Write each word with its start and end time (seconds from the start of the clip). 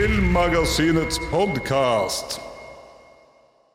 Filmmagasinets 0.00 1.18
podkast. 1.28 2.40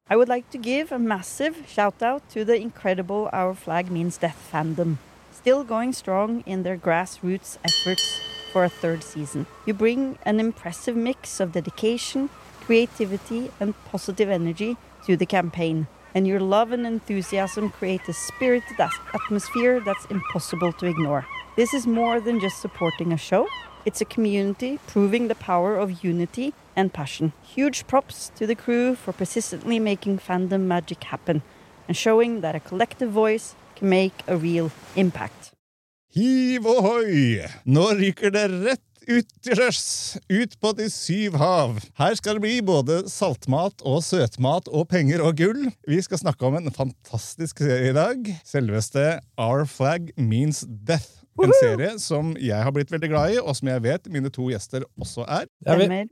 I 0.09 0.15
would 0.15 0.27
like 0.27 0.49
to 0.49 0.57
give 0.57 0.91
a 0.91 0.98
massive 0.98 1.55
shout 1.67 2.01
out 2.01 2.27
to 2.31 2.43
the 2.43 2.55
incredible 2.55 3.29
Our 3.31 3.53
Flag 3.53 3.91
Means 3.91 4.17
Death 4.17 4.49
fandom, 4.51 4.98
still 5.31 5.63
going 5.63 5.93
strong 5.93 6.41
in 6.48 6.63
their 6.63 6.77
grassroots 6.77 7.59
efforts 7.63 8.20
for 8.51 8.63
a 8.63 8.70
third 8.70 9.03
season. 9.03 9.45
You 9.67 9.75
bring 9.75 10.17
an 10.25 10.39
impressive 10.39 10.95
mix 10.95 11.39
of 11.39 11.51
dedication, 11.51 12.31
creativity, 12.62 13.51
and 13.60 13.76
positive 13.85 14.29
energy 14.32 14.77
to 15.05 15.15
the 15.15 15.27
campaign. 15.27 15.85
And 16.15 16.26
your 16.26 16.39
love 16.39 16.71
and 16.71 16.87
enthusiasm 16.87 17.70
create 17.70 18.10
a 18.10 18.13
spirited 18.13 18.79
atmosphere 19.13 19.79
that's 19.79 20.05
impossible 20.05 20.73
to 20.73 20.87
ignore. 20.87 21.27
This 21.55 21.76
is 21.76 21.85
more 21.85 22.20
than 22.20 22.39
just 22.39 22.62
supporting 22.63 23.13
a 23.13 23.17
show. 23.17 23.48
It's 23.86 24.02
a 24.02 24.05
community 24.05 24.80
proving 24.88 25.28
the 25.28 25.36
power 25.36 25.78
of 25.78 26.04
unity 26.04 26.54
and 26.76 26.91
passion. 26.91 27.34
Huge 27.44 27.86
props 27.86 28.32
to 28.36 28.48
the 28.48 28.55
crew 28.55 28.96
for 28.96 29.14
persistently 29.14 29.80
making 29.80 30.18
fandom 30.18 30.62
magic 30.62 31.04
happen 31.04 31.44
and 31.88 31.96
showing 31.96 32.41
that 32.41 32.56
a 32.56 32.60
collective 32.60 33.12
voice 33.12 33.56
can 33.76 33.90
make 33.90 34.24
a 34.28 34.36
real 34.36 34.72
impact. 34.96 35.52
Hiv 36.16 36.66
ohoi! 36.66 37.46
Nå 37.66 37.90
ryker 38.00 38.32
det 38.34 38.48
rett 38.63 38.82
ut 39.06 39.28
til 39.44 39.60
sjøs, 39.60 39.82
ut 40.32 40.56
på 40.58 40.72
de 40.80 40.88
syv 40.90 41.36
hav. 41.38 41.78
Her 42.00 42.16
skal 42.18 42.40
det 42.40 42.46
bli 42.46 42.56
både 42.66 43.04
saltmat 43.12 43.84
og 43.86 44.02
søtmat 44.08 44.72
og 44.72 44.88
penger 44.90 45.22
og 45.22 45.38
gull. 45.38 45.68
Vi 45.86 46.00
skal 46.02 46.24
snakke 46.24 46.48
om 46.48 46.58
en 46.58 46.74
fantastisk 46.74 47.62
serie 47.62 47.91
i 47.91 47.98
dag. 48.00 48.32
Selveste 48.48 49.20
Our 49.38 49.68
Flag 49.70 50.10
Means 50.18 50.63
Death. 50.66 51.24
En 51.44 51.52
serie 51.60 51.90
som 52.00 52.32
jeg 52.40 52.64
har 52.64 52.72
blitt 52.72 52.91
veldig 52.94 53.10
glad 53.12 53.34
i, 53.36 53.40
og 53.41 53.58
som 53.58 53.68
jeg 53.68 53.84
vet 53.84 54.08
mine 54.12 54.32
to 54.34 54.48
gjester 54.54 54.86
også 55.02 55.26
er. 55.28 55.50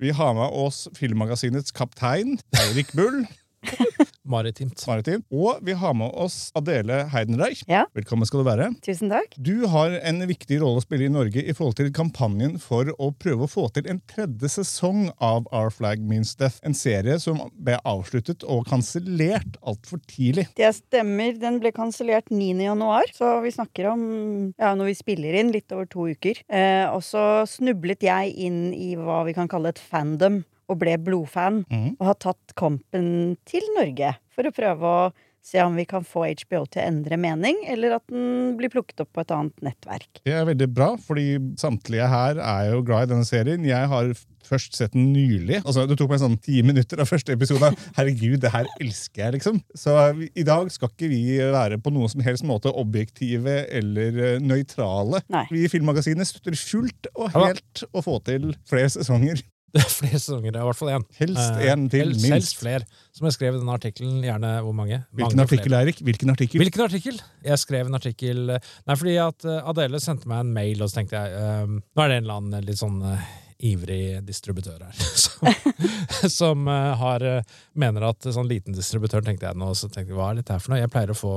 Vi 0.01 0.11
har 0.11 0.33
med 0.35 0.57
oss 0.65 0.87
Filmmagasinets 0.97 1.71
kaptein, 1.75 2.35
Eirik 2.65 2.91
Bull. 2.97 3.23
Maritimt. 4.23 4.79
Maritimt. 4.87 5.25
Og 5.31 5.59
vi 5.61 5.75
har 5.75 5.93
med 5.97 6.13
oss 6.15 6.51
Adele 6.55 7.03
Heidenreich. 7.11 7.63
Ja. 7.67 7.83
Velkommen 7.95 8.27
skal 8.27 8.43
du 8.43 8.47
være. 8.47 8.69
Tusen 8.85 9.11
takk. 9.11 9.35
Du 9.35 9.65
har 9.67 9.97
en 9.99 10.23
viktig 10.29 10.61
rolle 10.61 10.79
å 10.79 10.85
spille 10.85 11.09
i 11.09 11.11
Norge 11.11 11.43
i 11.43 11.55
forhold 11.55 11.75
til 11.79 11.91
kampanjen 11.95 12.55
for 12.63 12.87
å 12.95 13.09
prøve 13.19 13.47
å 13.47 13.51
få 13.51 13.67
til 13.75 13.89
en 13.91 13.99
tredje 14.09 14.53
sesong 14.55 15.09
av 15.19 15.49
Our 15.51 15.73
Flag 15.75 16.03
Means 16.07 16.35
Death. 16.39 16.61
En 16.63 16.77
serie 16.77 17.17
som 17.19 17.41
ble 17.53 17.75
avsluttet 17.83 18.45
og 18.47 18.63
kansellert 18.69 19.59
altfor 19.61 19.99
tidlig. 20.07 20.47
Det 20.55 20.71
stemmer. 20.79 21.35
Den 21.43 21.59
ble 21.59 21.73
kansellert 21.75 22.31
9. 22.31 22.63
januar, 22.63 23.11
så 23.15 23.35
vi 23.43 23.51
snakker 23.51 23.91
om 23.91 24.07
ja, 24.55 24.71
når 24.77 24.93
vi 24.93 24.97
spiller 25.01 25.35
inn, 25.39 25.51
litt 25.51 25.71
over 25.75 25.89
to 25.89 26.07
uker. 26.13 26.39
Eh, 26.47 26.87
og 26.87 27.03
så 27.03 27.43
snublet 27.49 28.05
jeg 28.07 28.31
inn 28.47 28.61
i 28.71 28.93
hva 28.95 29.23
vi 29.27 29.35
kan 29.35 29.51
kalle 29.51 29.73
et 29.73 29.81
fandom, 29.81 30.43
og 30.73 30.81
ble 30.81 30.97
blodfan. 31.01 31.61
mm. 31.69 31.91
Og 31.99 32.09
har 32.11 32.19
tatt 32.29 32.57
kampen 32.59 33.37
til 33.49 33.65
Norge 33.77 34.15
for 34.33 34.49
å 34.49 34.55
prøve 34.55 34.95
å 34.97 35.13
se 35.43 35.59
om 35.59 35.73
vi 35.75 35.83
kan 35.83 36.05
få 36.07 36.21
HBO 36.39 36.61
til 36.71 36.79
å 36.79 36.83
endre 36.87 37.17
mening, 37.19 37.57
eller 37.67 37.97
at 37.97 38.03
den 38.07 38.53
blir 38.55 38.71
plukket 38.71 39.01
opp 39.03 39.09
på 39.11 39.25
et 39.25 39.31
annet 39.35 39.57
nettverk. 39.65 40.21
Det 40.23 40.31
er 40.31 40.45
veldig 40.47 40.69
bra, 40.71 40.93
fordi 41.03 41.33
samtlige 41.59 42.05
her 42.07 42.39
er 42.39 42.69
jo 42.71 42.77
glad 42.87 43.09
i 43.09 43.11
denne 43.11 43.27
serien. 43.27 43.65
Jeg 43.67 43.89
har 43.91 44.13
først 44.47 44.77
sett 44.79 44.95
den 44.95 45.09
nylig. 45.11 45.59
Altså, 45.65 45.83
Det 45.87 45.97
tok 45.99 46.13
meg 46.15 46.21
sånn 46.23 46.37
ti 46.39 46.61
minutter 46.63 47.03
av 47.03 47.11
første 47.11 47.35
episode. 47.35 47.73
Herregud, 47.99 48.39
det 48.45 48.53
her 48.55 48.71
elsker 48.79 49.25
jeg, 49.25 49.35
liksom. 49.41 49.59
Så 49.75 49.97
vi- 50.15 50.31
i 50.39 50.47
dag 50.47 50.71
skal 50.71 50.87
ikke 50.95 51.11
vi 51.11 51.19
være 51.43 51.75
på 51.83 51.91
noen 51.91 52.07
som 52.15 52.23
helst 52.23 52.47
måte 52.47 52.71
objektive 52.71 53.65
eller 53.67 54.19
eh, 54.35 54.39
nøytrale. 54.39 55.25
Nei. 55.27 55.43
Vi 55.51 55.65
i 55.67 55.71
Filmmagasinet 55.75 56.23
støtter 56.31 56.55
fullt 56.55 57.11
og 57.17 57.35
Ja 57.35 57.49
helt 57.49 57.83
å 57.91 57.99
få 58.05 58.21
til 58.23 58.53
flere 58.69 58.87
sesonger. 58.95 59.43
Det 59.73 59.81
er 59.81 59.89
flere 59.89 60.19
sesonger, 60.21 60.53
i 60.53 60.65
hvert 60.67 60.77
fall 60.77 60.91
én. 60.93 61.05
Helst 61.17 61.55
én 61.57 61.71
en 61.71 61.85
til, 61.89 62.03
helst, 62.03 62.21
minst. 62.21 62.33
Helst 62.33 62.59
flere. 62.59 62.85
Som 63.17 63.25
jeg 63.25 63.33
skrev 63.37 63.55
i 63.55 63.61
denne 63.61 63.73
artikkelen. 63.73 64.19
Gjerne 64.21 64.51
hvor 64.61 64.75
mange? 64.77 64.99
Hvilken 65.09 65.39
mange 65.39 65.47
artikkel, 65.47 65.71
flere. 65.71 65.79
Eirik? 65.87 66.01
Hvilken 66.05 66.33
artikkel? 66.33 66.61
Hvilken 66.61 66.83
artikkel? 66.85 67.21
Jeg 67.43 67.61
skrev 67.61 67.89
en 67.89 67.97
artikkel 67.97 68.43
Nei, 68.53 68.95
fordi 68.95 69.15
at 69.23 69.47
eh, 69.49 69.69
Adele 69.71 70.01
sendte 70.03 70.29
meg 70.29 70.43
en 70.43 70.51
mail, 70.53 70.83
og 70.83 70.91
så 70.91 70.99
tenkte 70.99 71.23
jeg 71.23 71.63
um, 71.65 71.79
Nå 71.81 72.05
er 72.05 72.11
det 72.11 72.19
en 72.19 72.27
eller 72.27 72.43
annen 72.43 72.67
litt 72.69 72.81
sånn 72.83 73.01
eh, 73.09 73.25
ivrig 73.63 74.21
distributør 74.27 74.83
her 74.83 74.93
som, 75.23 76.29
som 76.31 76.67
eh, 76.67 76.89
har 76.99 77.25
eh, 77.27 77.53
mener 77.79 78.05
at 78.07 78.27
sånn 78.35 78.49
liten 78.49 78.75
distributør, 78.75 79.23
tenkte 79.25 79.47
jeg 79.47 79.59
nå. 79.59 79.71
Så 79.77 79.89
tenkte 79.89 80.11
jeg, 80.11 80.17
hva 80.17 80.31
er 80.31 80.41
dette 80.41 80.55
her 80.55 80.63
for 80.63 80.73
noe? 80.73 80.81
Jeg 80.81 80.91
pleier 80.93 81.13
å 81.13 81.17
få 81.17 81.33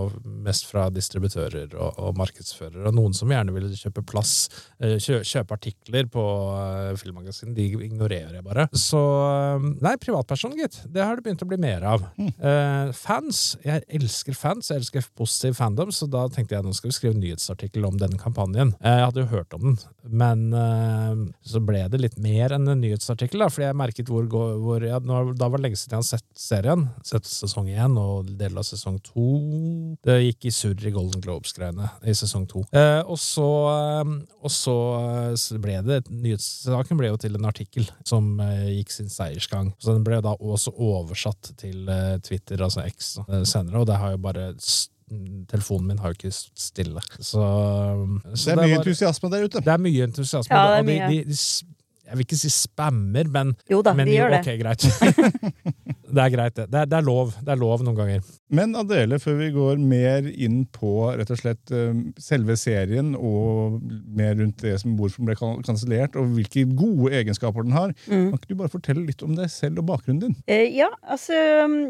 mest 0.46 0.68
fra 0.70 0.88
distributører 0.94 1.76
og, 1.76 2.00
og 2.02 2.16
markedsførere, 2.18 2.86
og 2.90 2.96
noen 2.96 3.16
som 3.16 3.32
gjerne 3.32 3.54
vil 3.54 3.70
kjøpe 3.78 4.04
plass, 4.06 4.34
eh, 4.80 4.96
kjø, 5.02 5.20
kjøpe 5.26 5.56
artikler 5.56 6.10
på 6.12 6.24
filmmagasin, 7.00 7.54
de 7.56 7.68
ignorerer 7.86 8.38
jeg 8.38 8.46
bare. 8.46 8.68
Så 8.76 9.00
Nei, 9.56 9.94
privatperson, 10.00 10.54
gitt. 10.58 10.78
Det 10.92 11.02
har 11.04 11.16
det 11.16 11.24
begynt 11.24 11.42
å 11.44 11.48
bli 11.48 11.58
mer 11.60 11.84
av. 11.86 12.04
Eh, 12.18 12.90
fans. 12.96 13.42
Jeg 13.64 13.84
elsker 13.98 14.36
fans, 14.36 14.70
jeg 14.70 14.82
elsker 14.82 15.06
positiv 15.18 15.56
fandom, 15.58 15.92
så 15.94 16.08
da 16.10 16.26
tenkte 16.32 16.56
jeg 16.56 16.66
nå 16.66 16.74
skal 16.76 16.90
vi 16.90 16.96
skrive 16.96 17.16
en 17.16 17.22
nyhetsartikkel 17.22 17.86
om 17.88 17.98
denne 18.00 18.18
kampanjen. 18.20 18.74
Jeg 18.80 19.04
hadde 19.04 19.24
jo 19.24 19.30
hørt 19.32 19.56
om 19.56 19.68
den, 19.68 19.78
men 20.06 20.46
så 21.46 21.62
ble 21.64 21.84
det 21.92 22.00
litt 22.02 22.15
mer 22.22 22.52
enn 22.56 22.68
en 22.72 22.80
nyhetsartikkel, 22.80 23.42
da, 23.42 23.48
fordi 23.52 23.66
jeg 23.66 23.76
merket 23.76 24.08
hvor, 24.08 24.24
hvor 24.30 24.84
ja, 24.86 24.98
nå, 25.04 25.34
Da 25.36 25.48
var 25.52 25.58
det 25.60 25.66
lenge 25.66 25.76
siden 25.80 25.96
jeg 25.96 26.00
hadde 26.00 26.08
sett 26.14 26.40
serien. 26.40 26.84
Sett 27.04 27.28
sesong 27.28 27.68
én 27.72 27.98
og 28.00 28.30
deler 28.40 28.62
av 28.62 28.66
sesong 28.68 28.96
to. 29.04 29.26
Det 30.06 30.16
gikk 30.22 30.48
i 30.48 30.52
surr 30.54 30.86
i 30.88 30.92
Golden 30.94 31.20
Globes-greiene 31.24 31.90
i 32.08 32.14
sesong 32.16 32.46
to. 32.50 32.64
Eh, 32.72 33.02
og 33.04 33.18
så, 33.20 33.46
eh, 33.74 34.14
og 34.42 34.50
så 34.54 34.76
eh, 35.02 35.34
så 35.36 35.58
ble 35.60 35.76
det 35.86 36.02
Nyhetssaken 36.10 36.96
ble 37.00 37.12
jo 37.12 37.20
til 37.20 37.36
en 37.36 37.48
artikkel 37.50 37.88
som 38.08 38.32
eh, 38.40 38.68
gikk 38.78 38.90
sin 38.96 39.12
seiersgang. 39.12 39.72
Så 39.78 39.92
den 39.96 40.04
ble 40.06 40.22
da 40.24 40.32
også 40.40 40.72
oversatt 40.76 41.52
til 41.60 41.88
eh, 41.92 42.16
Twitter, 42.24 42.62
altså 42.64 42.86
X, 42.88 43.16
eh, 43.28 43.44
senere, 43.44 43.82
og 43.84 43.90
det 43.92 44.00
har 44.00 44.16
jo 44.16 44.22
bare 44.24 44.50
Telefonen 45.46 45.86
min 45.92 45.98
har 46.02 46.10
jo 46.10 46.16
ikke 46.16 46.32
stått 46.34 46.58
stille. 46.58 47.02
Så, 47.22 47.38
så 48.34 48.48
Det 48.48 48.52
er 48.56 48.56
mye 48.58 48.72
var- 48.72 48.80
entusiasme 48.80 49.30
der 49.30 49.44
ute. 49.46 49.60
det 49.62 49.70
er 49.72 49.78
mye 49.84 50.02
entusiasme. 50.08 50.50
Ja, 50.50 50.80
det 50.82 50.96
er 50.96 51.04
og 51.06 51.10
de, 51.12 51.20
de, 51.22 51.24
de, 51.30 51.75
jeg 52.06 52.18
vil 52.18 52.26
ikke 52.26 52.38
si 52.38 52.50
spammer, 52.54 53.28
men, 53.32 53.52
Jo 53.70 53.80
da, 53.82 53.92
men 53.98 54.06
de 54.06 54.14
gjør 54.14 54.36
det. 54.36 54.40
Ok, 54.44 54.50
greit. 54.60 54.86
det 56.14 56.22
er 56.22 56.32
greit, 56.34 56.54
det. 56.54 56.66
Det 56.70 56.82
er, 56.84 56.90
det 56.90 56.98
er 57.00 57.06
lov. 57.06 57.32
Det 57.42 57.54
er 57.54 57.58
lov 57.60 57.82
noen 57.86 57.98
ganger. 57.98 58.28
Men 58.48 58.76
Adele, 58.78 59.18
før 59.18 59.40
vi 59.40 59.48
går 59.50 59.80
mer 59.82 60.26
inn 60.30 60.60
på 60.70 60.90
rett 61.18 61.30
og 61.34 61.38
slett 61.40 61.72
eh, 61.74 61.96
selve 62.22 62.54
serien 62.56 63.14
og 63.18 63.80
mer 64.14 64.36
rundt 64.38 64.60
det 64.62 64.76
som 64.80 64.92
hvorfor 64.98 65.18
den 65.24 65.26
ble 65.32 65.34
kan- 65.40 65.64
kansellert, 65.66 66.14
og 66.14 66.28
hvilke 66.36 66.62
gode 66.78 67.10
egenskaper 67.18 67.66
den 67.66 67.72
har, 67.74 67.90
Mm. 68.06 68.28
kan 68.30 68.38
ikke 68.38 68.48
du 68.52 68.54
bare 68.60 68.68
fortelle 68.70 69.06
litt 69.06 69.22
om 69.26 69.34
deg 69.34 69.50
selv 69.50 69.78
og 69.82 69.86
bakgrunnen 69.90 70.20
din? 70.20 70.36
Eh, 70.46 70.70
ja, 70.76 70.86
altså 71.02 71.34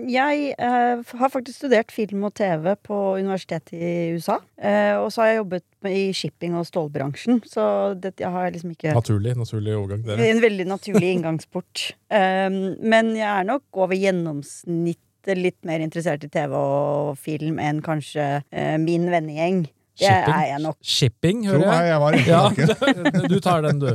Jeg 0.08 0.54
eh, 0.58 1.02
har 1.18 1.28
faktisk 1.28 1.58
studert 1.60 1.92
film 1.92 2.24
og 2.24 2.34
TV 2.34 2.74
på 2.82 2.96
universitetet 3.20 3.72
i 3.76 4.14
USA. 4.16 4.38
Eh, 4.56 4.96
og 4.96 5.10
så 5.12 5.20
har 5.22 5.28
jeg 5.28 5.40
jobbet 5.42 5.64
i 5.86 6.10
shipping- 6.12 6.56
og 6.56 6.64
stålbransjen, 6.66 7.42
så 7.46 7.94
det, 8.00 8.14
jeg 8.18 8.30
har 8.32 8.50
liksom 8.50 8.70
ikke 8.72 8.94
Naturlig, 8.96 9.36
naturlig 9.36 9.76
overgang. 9.76 10.02
Dere. 10.06 10.30
En 10.30 10.40
veldig 10.42 10.66
naturlig 10.66 11.12
inngangsport. 11.18 11.92
Um, 12.10 12.76
men 12.92 13.12
jeg 13.14 13.28
er 13.28 13.44
nok 13.44 13.62
over 13.74 13.94
gjennomsnittet 13.94 15.02
litt 15.34 15.58
mer 15.66 15.82
interessert 15.82 16.22
i 16.22 16.28
TV 16.30 16.54
og 16.54 17.16
film 17.18 17.58
enn 17.58 17.82
kanskje 17.82 18.28
eh, 18.52 18.76
min 18.78 19.08
vennegjeng. 19.10 19.64
Det 19.96 20.04
Shipping. 20.04 20.34
er 20.36 20.46
jeg 20.50 20.60
nok. 20.60 20.76
Shipping, 20.84 21.38
hører 21.48 21.62
jeg. 21.72 21.84
jeg 21.88 22.00
var 22.02 22.16
Ja, 22.28 22.40
du 23.32 23.36
tar 23.40 23.62
den, 23.64 23.78
du. 23.80 23.86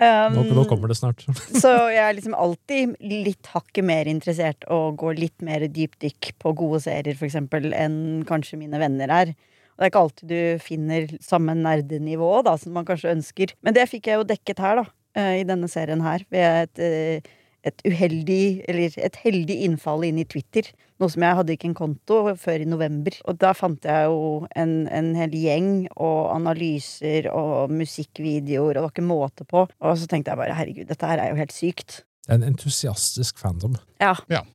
Um, 0.00 0.34
Nå, 0.38 0.44
nå 0.56 0.64
kommer 0.70 0.88
det 0.88 0.96
snart. 0.96 1.20
Så 1.62 1.70
jeg 1.92 2.00
er 2.00 2.16
liksom 2.16 2.32
alltid 2.38 2.94
litt 3.04 3.50
hakket 3.52 3.84
mer 3.84 4.08
interessert 4.10 4.64
og 4.72 4.96
går 5.02 5.18
litt 5.20 5.44
mer 5.44 5.66
dypdykk 5.68 6.30
på 6.40 6.54
gode 6.56 6.80
serier, 6.86 7.12
for 7.18 7.28
eksempel, 7.28 7.70
enn 7.76 8.24
kanskje 8.28 8.56
mine 8.60 8.80
venner 8.80 9.12
er. 9.12 9.34
Og 9.74 9.82
det 9.82 9.86
er 9.88 9.92
ikke 9.92 10.04
alltid 10.06 10.32
du 10.32 10.64
finner 10.64 11.12
samme 11.24 11.56
nerdenivå 11.58 12.32
da, 12.46 12.56
som 12.60 12.72
man 12.76 12.86
kanskje 12.88 13.12
ønsker. 13.12 13.52
Men 13.66 13.76
det 13.76 13.88
fikk 13.90 14.08
jeg 14.08 14.20
jo 14.20 14.26
dekket 14.32 14.64
her, 14.64 14.80
da. 14.80 14.86
eh, 15.18 15.40
I 15.42 15.46
denne 15.48 15.68
serien 15.68 16.00
her. 16.08 16.24
Ved 16.32 16.44
et, 16.64 16.78
eh, 16.88 17.32
et 17.64 17.84
uheldig, 17.86 18.64
eller 18.68 18.96
et 19.06 19.18
heldig 19.24 19.56
innfall 19.66 20.04
inn 20.06 20.20
i 20.20 20.26
Twitter. 20.28 20.68
Noe 21.00 21.12
som 21.12 21.24
jeg 21.24 21.38
hadde 21.40 21.54
ikke 21.56 21.70
en 21.70 21.76
konto 21.78 22.18
før 22.40 22.64
i 22.64 22.68
november. 22.68 23.16
Og 23.30 23.38
da 23.40 23.54
fant 23.56 23.88
jeg 23.88 24.10
jo 24.10 24.44
en, 24.54 24.74
en 24.92 25.12
hel 25.18 25.36
gjeng 25.38 25.70
og 25.94 26.34
analyser 26.34 27.30
og 27.32 27.72
musikkvideoer, 27.74 28.74
og 28.74 28.74
det 28.76 28.84
var 28.84 28.94
ikke 28.94 29.06
måte 29.08 29.48
på. 29.48 29.64
Og 29.64 30.00
så 30.00 30.10
tenkte 30.10 30.34
jeg 30.34 30.42
bare 30.42 30.58
herregud, 30.58 30.88
dette 30.90 31.08
her 31.08 31.22
er 31.22 31.32
jo 31.32 31.40
helt 31.40 31.56
sykt. 31.56 32.02
En 32.32 32.44
entusiastisk 32.46 33.40
fandom. 33.40 33.76
Ja. 34.00 34.14
Man 34.30 34.52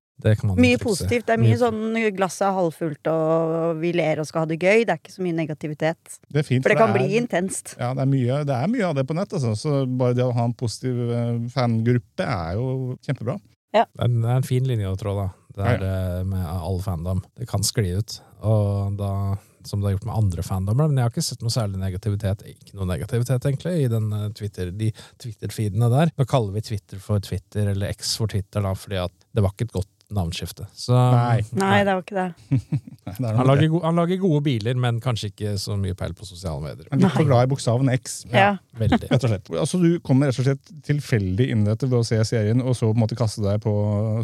Mye 0.59 0.77
positivt. 0.81 1.25
Det 1.27 1.35
er 1.37 1.41
mye 1.41 1.57
sånn 1.61 1.81
glasset 2.17 2.47
er 2.49 2.55
halvfullt, 2.57 3.07
og 3.11 3.79
vi 3.79 3.93
ler 3.95 4.19
og 4.19 4.27
skal 4.27 4.43
ha 4.43 4.49
det 4.51 4.59
gøy. 4.59 4.85
Det 4.85 4.95
er 4.95 4.99
ikke 4.99 5.13
så 5.15 5.23
mye 5.23 5.37
negativitet. 5.37 6.17
Det 6.27 6.41
er 6.43 6.47
fint, 6.47 6.63
For 6.63 6.69
det 6.73 6.77
kan 6.81 6.89
er- 6.91 6.99
bli 6.99 7.17
intenst. 7.19 7.75
Ja, 7.79 7.93
det 7.93 8.03
er, 8.03 8.11
mye, 8.11 8.39
det 8.45 8.55
er 8.55 8.67
mye 8.67 8.87
av 8.89 8.95
det 8.95 9.07
på 9.07 9.15
nett. 9.15 9.31
Altså. 9.33 9.55
Så 9.55 9.85
bare 9.97 10.13
det 10.17 10.25
å 10.27 10.33
ha 10.35 10.43
en 10.49 10.53
positiv 10.59 10.99
eh, 11.09 11.35
fangruppe 11.53 12.25
er 12.25 12.55
jo 12.59 12.97
kjempebra. 13.05 13.39
Det 13.71 13.85
en, 14.01 14.21
det 14.23 14.29
er 14.29 14.35
en 14.41 14.43
fin 14.47 14.65
linje 14.65 14.89
å 14.89 14.97
trå, 14.97 15.13
da. 15.15 15.29
Det 15.55 15.65
er 15.65 15.77
det 15.81 16.25
med 16.29 16.45
all 16.45 16.79
fandom. 16.81 17.21
Det 17.37 17.47
kan 17.49 17.61
skli 17.65 17.91
ut. 17.97 18.19
Og 18.47 18.95
da, 18.97 19.35
som 19.67 19.81
det 19.81 19.89
har 19.89 19.95
gjort 19.97 20.05
med 20.07 20.15
andre 20.15 20.43
fandommer. 20.45 20.87
Men 20.87 20.97
jeg 20.97 21.03
har 21.07 21.11
ikke 21.13 21.25
sett 21.27 21.41
noe 21.43 21.53
særlig 21.53 21.79
negativitet, 21.81 22.43
ikke 22.47 22.77
noe 22.79 22.87
negativitet 22.89 23.45
egentlig, 23.45 23.75
i 23.83 23.87
den 23.91 24.11
eh, 24.15 24.27
Twitter, 24.37 24.71
de 24.71 24.91
Twitter-feedene 25.21 25.89
der. 25.91 26.11
Nå 26.17 26.25
kaller 26.29 26.55
vi 26.55 26.61
Twitter 26.71 26.99
for 27.03 27.19
Twitter, 27.19 27.71
eller 27.73 27.91
X 27.93 28.15
for 28.17 28.27
Twitter, 28.31 28.63
da, 28.65 28.73
fordi 28.73 28.99
at 29.03 29.13
det 29.35 29.43
var 29.45 29.53
ikke 29.55 29.67
et 29.69 29.75
godt 29.79 29.89
navneskifte. 30.13 30.65
Så, 30.73 30.93
Nei. 30.95 31.41
Nei, 31.57 31.83
det 31.85 31.93
var 31.93 32.05
ikke 32.05 32.17
det. 32.17 32.59
Det 33.09 33.25
er 33.25 33.37
Han 33.39 33.47
lager, 33.49 33.65
gode, 33.71 33.81
han 33.87 33.97
lager 33.97 34.19
gode 34.21 34.39
biler, 34.45 34.77
men 34.77 34.99
kanskje 35.01 35.31
ikke 35.31 35.55
så 35.57 35.73
mye 35.81 35.95
peil 35.97 36.11
på 36.13 36.27
sosiale 36.27 36.61
medier. 36.61 36.85
Han 36.91 36.99
er 36.99 37.07
litt 37.07 37.15
for 37.17 37.25
glad 37.25 37.47
i 37.47 37.49
bokstaven 37.49 37.89
X. 37.95 38.19
Ja. 38.29 38.51
Veldig. 38.77 38.99
Rett 39.09 39.25
og 39.25 39.31
slett. 39.31 39.49
Altså, 39.63 39.79
du 39.81 39.87
kommer 40.05 40.29
rett 40.29 40.37
og 40.37 40.45
slett 40.45 40.69
tilfeldig 40.85 41.47
inn 41.55 41.63
i 41.65 41.71
dette 41.71 41.89
ved 41.89 41.97
å 41.97 42.05
se 42.05 42.19
serien, 42.29 42.61
og 42.61 42.77
så 42.77 42.91
på 42.91 42.93
en 42.93 43.01
måte 43.01 43.17
kaste 43.17 43.41
deg 43.41 43.63
på 43.63 43.73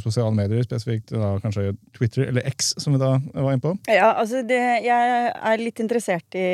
sosiale 0.03 0.29
medier, 0.37 0.61
spesifikt 0.67 1.15
da 1.15 1.33
kanskje 1.41 1.71
Twitter, 1.97 2.27
eller 2.29 2.45
X, 2.51 2.75
som 2.81 2.93
vi 2.93 3.01
da 3.01 3.15
var 3.33 3.55
inne 3.55 3.63
på. 3.65 3.73
Ja, 3.89 4.11
altså 4.21 4.45
det, 4.45 4.61
jeg 4.85 5.17
er 5.33 5.65
litt 5.65 5.81
interessert 5.81 6.37
i 6.37 6.45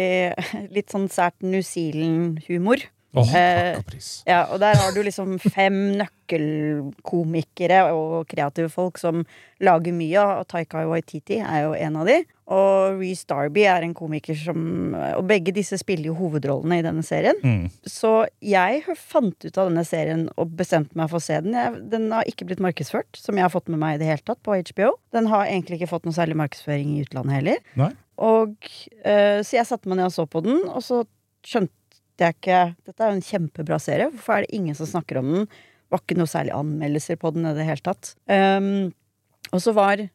litt 0.72 0.96
sånn 0.96 1.12
sært 1.12 1.44
New 1.44 1.68
Zealand-humor. 1.68 2.88
Åh, 3.14 3.34
Eh. 3.36 3.80
Ja, 4.26 4.46
og 4.54 4.60
der 4.62 4.78
har 4.80 4.92
du 4.96 5.02
liksom 5.04 5.34
fem 5.40 5.98
nøkkelkomikere 6.00 7.82
og 7.92 8.28
kreative 8.32 8.70
folk 8.72 9.00
som 9.02 9.26
lager 9.62 9.94
mye, 9.96 10.22
og 10.40 10.48
Taika 10.48 10.86
Waititi 10.88 11.40
er 11.42 11.66
jo 11.66 11.74
en 11.76 11.98
av 12.00 12.08
de. 12.08 12.22
Og 12.52 13.00
Reece 13.00 13.28
Darby 13.30 13.64
er 13.64 13.86
en 13.86 13.94
komiker 13.96 14.36
som 14.36 14.94
Og 14.96 15.24
begge 15.28 15.54
disse 15.56 15.78
spiller 15.80 16.10
jo 16.10 16.16
hovedrollene 16.20 16.80
i 16.82 16.84
denne 16.84 17.04
serien. 17.04 17.38
Mm. 17.44 17.70
Så 17.88 18.28
jeg 18.44 18.84
fant 19.00 19.46
ut 19.46 19.58
av 19.58 19.70
denne 19.70 19.86
serien 19.88 20.26
og 20.36 20.56
bestemte 20.60 20.98
meg 21.00 21.10
for 21.12 21.22
å 21.22 21.24
se 21.24 21.40
den. 21.44 21.56
Jeg, 21.56 21.84
den 21.92 22.10
har 22.12 22.28
ikke 22.28 22.48
blitt 22.50 22.64
markedsført, 22.64 23.16
som 23.16 23.36
jeg 23.40 23.46
har 23.48 23.54
fått 23.54 23.70
med 23.72 23.80
meg 23.80 23.96
i 23.96 24.02
det 24.04 24.10
hele 24.10 24.26
tatt, 24.26 24.42
på 24.44 24.56
HBO. 24.56 24.94
Den 25.16 25.28
har 25.32 25.46
egentlig 25.48 25.80
ikke 25.80 25.94
fått 25.94 26.08
noe 26.08 26.16
særlig 26.18 26.40
markedsføring 26.42 26.96
i 26.98 27.04
utlandet 27.06 27.38
heller. 27.40 27.62
Nei. 27.80 27.92
Og 28.22 28.56
eh, 29.04 29.40
Så 29.44 29.56
jeg 29.58 29.68
satte 29.70 29.90
meg 29.90 30.02
ned 30.02 30.10
og 30.12 30.16
så 30.16 30.28
på 30.30 30.44
den, 30.46 30.60
og 30.68 30.84
så 30.86 31.04
skjønte 31.48 31.74
jeg 32.26 32.38
ikke 32.38 32.62
Dette 32.88 33.04
er 33.04 33.12
jo 33.12 33.18
en 33.18 33.28
kjempebra 33.28 33.80
serie. 33.82 34.10
Hvorfor 34.14 34.38
er 34.38 34.46
det 34.46 34.58
ingen 34.58 34.78
som 34.78 34.90
snakker 34.90 35.22
om 35.22 35.32
den? 35.36 35.48
Var 35.92 36.04
ikke 36.04 36.18
noe 36.20 36.32
særlig 36.32 36.54
anmeldelser 36.56 37.20
på 37.20 37.34
den 37.36 37.50
i 37.50 37.56
det 37.58 37.68
hele 37.68 37.84
tatt. 37.84 38.14
Um, 38.32 38.92
og 39.52 39.60
så 39.64 39.74
var 39.76 40.06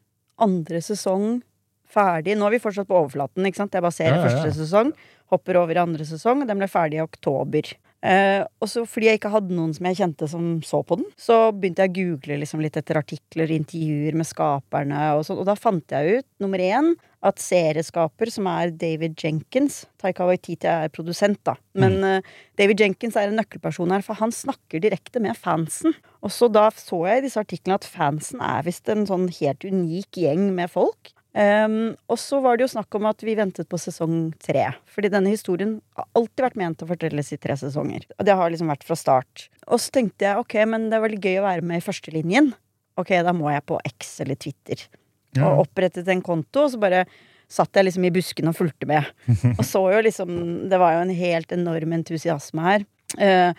andre 0.41 0.81
sesong 0.81 1.41
ferdig. 1.87 2.35
Nå 2.37 2.47
er 2.47 2.57
vi 2.57 2.63
fortsatt 2.63 2.89
på 2.89 2.97
overflaten. 2.97 3.45
ikke 3.45 3.61
sant? 3.61 3.75
Jeg 3.77 3.85
bare 3.85 3.95
ser 3.95 4.09
Ja, 4.09 4.15
ja, 4.15 4.23
ja. 4.23 4.29
første 4.29 4.55
sesong, 4.57 4.93
hopper 5.31 5.59
over 5.61 5.77
i 5.77 5.83
andre 5.83 6.07
sesong. 6.07 6.45
Den 6.49 6.59
ble 6.59 6.69
ferdig 6.71 6.99
i 6.99 7.05
oktober. 7.05 7.69
Eh, 8.05 8.43
og 8.61 8.69
så 8.69 8.83
fordi 8.85 9.09
jeg 9.09 9.19
ikke 9.19 9.31
hadde 9.33 9.55
noen 9.57 9.73
som 9.73 9.87
jeg 9.89 9.97
kjente 9.97 10.27
som 10.29 10.49
så 10.65 10.83
på 10.85 10.99
den, 10.99 11.07
så 11.17 11.49
begynte 11.51 11.85
jeg 11.85 11.91
å 11.91 11.95
google 11.97 12.37
liksom 12.43 12.61
litt 12.61 12.77
etter 12.77 12.99
artikler, 12.99 13.49
intervjuer 13.55 14.17
med 14.19 14.29
skaperne 14.29 14.99
og 15.17 15.25
sånn. 15.25 15.39
Og 15.41 15.47
da 15.49 15.55
fant 15.57 15.95
jeg 15.95 16.19
ut, 16.19 16.27
nummer 16.43 16.61
én, 16.61 16.93
at 17.25 17.41
serieskaper, 17.41 18.29
som 18.29 18.47
er 18.51 18.71
David 18.77 19.17
Jenkins 19.17 19.85
Taika 20.01 20.27
Waititi 20.29 20.69
er 20.69 20.91
produsent, 20.93 21.39
da. 21.47 21.55
Men 21.77 21.97
eh, 22.05 22.31
David 22.59 22.83
Jenkins 22.83 23.17
er 23.17 23.31
en 23.31 23.39
nøkkelperson 23.39 23.93
her, 23.95 24.05
for 24.05 24.19
han 24.19 24.33
snakker 24.33 24.83
direkte 24.83 25.21
med 25.23 25.37
fansen. 25.37 25.95
Og 26.21 26.33
så 26.33 26.49
da 26.51 26.67
så 26.77 27.03
jeg 27.07 27.23
i 27.23 27.27
disse 27.27 27.41
artiklene 27.41 27.79
at 27.79 27.87
fansen 27.89 28.43
er 28.45 28.65
visst 28.67 28.89
en 28.91 29.07
sånn 29.09 29.27
helt 29.39 29.65
unik 29.65 30.21
gjeng 30.21 30.51
med 30.57 30.71
folk. 30.73 31.13
Um, 31.37 31.91
og 32.09 32.17
så 32.17 32.39
var 32.41 32.57
det 32.57 32.65
jo 32.65 32.71
snakk 32.71 32.95
om 32.97 33.05
at 33.05 33.21
vi 33.21 33.35
ventet 33.37 33.67
på 33.69 33.77
sesong 33.77 34.31
tre. 34.41 34.71
Fordi 34.89 35.11
denne 35.13 35.33
historien 35.33 35.75
har 35.97 36.07
alltid 36.17 36.45
vært 36.47 36.57
ment 36.57 36.81
å 36.81 36.89
fortelles 36.89 37.29
i 37.35 37.37
tre 37.41 37.57
sesonger. 37.59 38.07
Og 38.17 38.25
det 38.25 38.37
har 38.39 38.53
liksom 38.53 38.71
vært 38.73 38.85
fra 38.87 38.97
start. 38.97 39.49
Og 39.67 39.81
så 39.83 39.93
tenkte 39.99 40.25
jeg 40.25 40.41
ok, 40.41 40.57
men 40.69 40.89
det 40.89 40.97
er 40.97 41.05
veldig 41.05 41.21
gøy 41.21 41.41
å 41.41 41.45
være 41.45 41.67
med 41.69 41.81
i 41.81 41.85
førstelinjen. 41.85 42.55
Ok, 42.97 43.13
da 43.21 43.35
må 43.37 43.51
jeg 43.53 43.67
på 43.69 43.77
X 43.85 44.15
eller 44.25 44.39
Twitter. 44.41 44.87
Ja. 45.35 45.49
Og 45.49 45.65
opprettet 45.65 46.07
en 46.11 46.23
konto, 46.25 46.65
og 46.65 46.71
så 46.73 46.79
bare 46.81 47.03
satt 47.51 47.75
jeg 47.79 47.87
liksom 47.87 48.07
i 48.07 48.13
busken 48.13 48.49
og 48.49 48.57
fulgte 48.57 48.87
med. 48.89 49.07
Og 49.59 49.63
så 49.63 49.79
jo 49.93 50.01
liksom 50.03 50.31
Det 50.67 50.79
var 50.81 50.97
jo 50.97 51.03
en 51.05 51.13
helt 51.15 51.53
enorm 51.55 51.93
entusiasme 51.95 52.65
her. 52.65 52.83
Eh, 53.23 53.51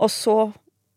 og 0.00 0.08
så 0.12 0.36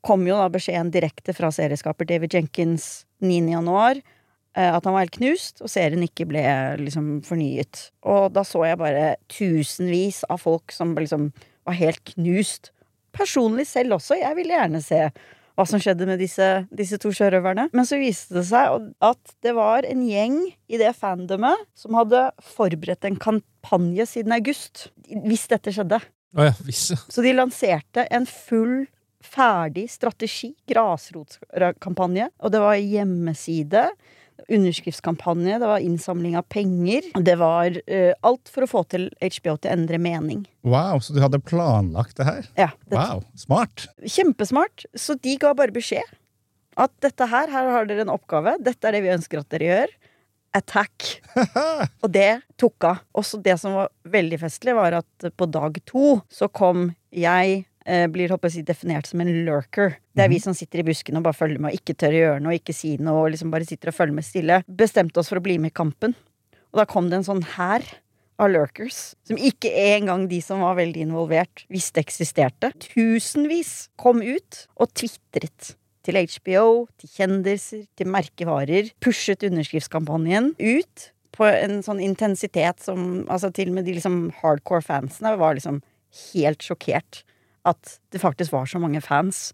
kom 0.03 0.23
jo 0.27 0.37
da 0.39 0.45
beskjeden 0.51 0.91
direkte 0.91 1.35
fra 1.35 1.49
serieskaper 1.51 2.07
David 2.07 2.33
Jenkins 2.35 3.05
9. 3.23 3.41
januar 3.51 3.99
eh, 3.99 4.71
at 4.71 4.85
han 4.85 4.95
var 4.95 5.03
helt 5.03 5.17
knust, 5.17 5.59
og 5.63 5.71
serien 5.71 6.03
ikke 6.05 6.27
ble 6.29 6.43
liksom 6.79 7.19
fornyet. 7.27 7.89
Og 8.07 8.31
da 8.35 8.45
så 8.47 8.63
jeg 8.67 8.79
bare 8.79 9.05
tusenvis 9.31 10.23
av 10.31 10.39
folk 10.43 10.75
som 10.75 10.95
liksom 10.95 11.29
var 11.67 11.79
helt 11.79 12.03
knust. 12.13 12.71
Personlig 13.15 13.67
selv 13.67 13.97
også. 13.99 14.19
Jeg 14.19 14.37
ville 14.39 14.55
gjerne 14.55 14.83
se 14.83 15.03
hva 15.59 15.65
som 15.67 15.81
skjedde 15.81 16.07
med 16.07 16.21
disse, 16.21 16.45
disse 16.71 16.95
to 17.03 17.11
sjørøverne. 17.11 17.67
Men 17.75 17.87
så 17.87 17.99
viste 17.99 18.37
det 18.37 18.45
seg 18.47 18.93
at 19.03 19.33
det 19.43 19.51
var 19.57 19.83
en 19.87 20.05
gjeng 20.07 20.37
i 20.71 20.79
det 20.79 20.93
fandomet 20.95 21.65
som 21.75 21.97
hadde 21.99 22.29
forberedt 22.55 23.09
en 23.09 23.19
kampanje 23.19 24.07
siden 24.07 24.35
august. 24.37 24.87
Hvis 25.03 25.49
dette 25.51 25.73
skjedde. 25.75 25.99
Oh 26.37 26.45
ja, 26.47 26.53
hvis. 26.63 26.85
Så 27.11 27.25
de 27.25 27.35
lanserte 27.35 28.05
en 28.13 28.27
full, 28.29 28.85
ferdig 29.25 29.89
strategi, 29.91 30.53
grasrotkampanje. 30.69 32.29
Og 32.39 32.55
det 32.55 32.63
var 32.63 32.79
hjemmeside, 32.79 33.89
underskriftskampanje, 34.47 35.59
det 35.59 35.67
var 35.69 35.83
innsamling 35.83 36.37
av 36.39 36.45
penger. 36.51 37.09
Det 37.25 37.35
var 37.39 37.75
uh, 37.75 38.13
alt 38.25 38.51
for 38.51 38.65
å 38.65 38.69
få 38.69 38.83
til 38.91 39.09
HBO 39.19 39.55
til 39.57 39.69
å 39.69 39.73
endre 39.73 39.99
mening. 40.01 40.45
Wow, 40.67 41.01
så 41.03 41.15
du 41.15 41.21
hadde 41.23 41.41
planlagt 41.43 42.17
det 42.19 42.27
her? 42.29 42.49
Ja, 42.59 42.71
det, 42.87 42.97
Wow, 42.97 43.23
smart! 43.39 43.87
Kjempesmart. 44.05 44.85
Så 44.97 45.17
de 45.19 45.37
ga 45.41 45.53
bare 45.57 45.75
beskjed. 45.75 46.17
At 46.79 46.93
dette 47.03 47.27
her, 47.27 47.51
her 47.51 47.71
har 47.73 47.89
dere 47.89 48.05
en 48.05 48.13
oppgave. 48.13 48.55
Dette 48.63 48.87
er 48.87 48.95
det 48.95 49.03
vi 49.05 49.15
ønsker 49.15 49.41
at 49.41 49.49
dere 49.51 49.71
gjør. 49.71 49.95
Attack. 50.55 51.09
Og 52.03 52.09
det 52.13 52.41
tok 52.59 52.87
av. 52.89 53.01
Også 53.19 53.41
det 53.43 53.57
som 53.61 53.75
var 53.77 53.91
veldig 54.09 54.39
festlig, 54.41 54.77
var 54.77 55.01
at 55.01 55.31
på 55.35 55.49
dag 55.51 55.81
to 55.89 56.19
så 56.31 56.49
kom 56.49 56.89
jeg 57.13 57.65
blir 58.13 58.31
håper 58.33 58.51
jeg, 58.53 58.67
definert 58.67 59.09
som 59.09 59.21
en 59.23 59.31
lurker. 59.47 59.95
Det 60.13 60.25
er 60.25 60.31
vi 60.31 60.39
som 60.43 60.53
sitter 60.57 60.83
i 60.83 60.87
busken 60.91 61.17
og 61.17 61.25
bare 61.25 61.37
følger 61.37 61.61
med 61.63 61.73
og 61.73 61.79
ikke 61.79 61.95
tør 61.97 62.15
å 62.15 62.19
gjøre 62.23 62.43
noe, 62.45 62.57
ikke 62.59 62.75
si 62.75 62.95
noe, 63.01 63.23
og 63.23 63.33
liksom 63.33 63.53
bare 63.53 63.67
sitter 63.67 63.91
og 63.91 63.97
følger 63.97 64.17
med 64.19 64.27
stille. 64.27 64.59
Bestemte 64.67 65.21
oss 65.21 65.31
for 65.31 65.41
å 65.41 65.45
bli 65.45 65.57
med 65.61 65.73
i 65.73 65.77
kampen. 65.79 66.13
Og 66.69 66.81
da 66.81 66.85
kom 66.89 67.09
det 67.09 67.19
en 67.19 67.27
sånn 67.27 67.43
hær 67.55 67.85
av 68.39 68.51
lurkers, 68.53 69.13
som 69.27 69.39
ikke 69.39 69.71
engang 69.97 70.27
de 70.31 70.39
som 70.43 70.63
var 70.63 70.77
veldig 70.79 71.03
involvert, 71.09 71.65
visste 71.71 72.01
eksisterte. 72.03 72.71
Tusenvis 72.85 73.89
kom 73.99 74.23
ut 74.23 74.63
og 74.79 74.93
tvitret. 74.95 75.75
Til 76.07 76.15
HBO, 76.15 76.87
til 76.97 77.11
kjendiser, 77.11 77.81
til 77.99 78.07
merkevarer. 78.09 78.93
Pushet 79.03 79.43
underskriftskampanjen 79.45 80.53
ut 80.55 81.09
på 81.35 81.45
en 81.45 81.83
sånn 81.85 81.99
intensitet 82.01 82.81
som 82.81 83.27
Altså 83.29 83.51
til 83.53 83.69
og 83.69 83.77
med 83.77 83.85
de 83.85 83.97
liksom 83.97 84.29
hardcore 84.39 84.81
fansene 84.81 85.35
var 85.37 85.57
liksom 85.57 85.81
helt 86.31 86.65
sjokkert 86.65 87.21
at 87.69 87.97
det 88.13 88.21
faktisk 88.21 88.51
var 88.55 88.65
så 88.69 88.79
mange 88.81 89.01
fans. 89.05 89.49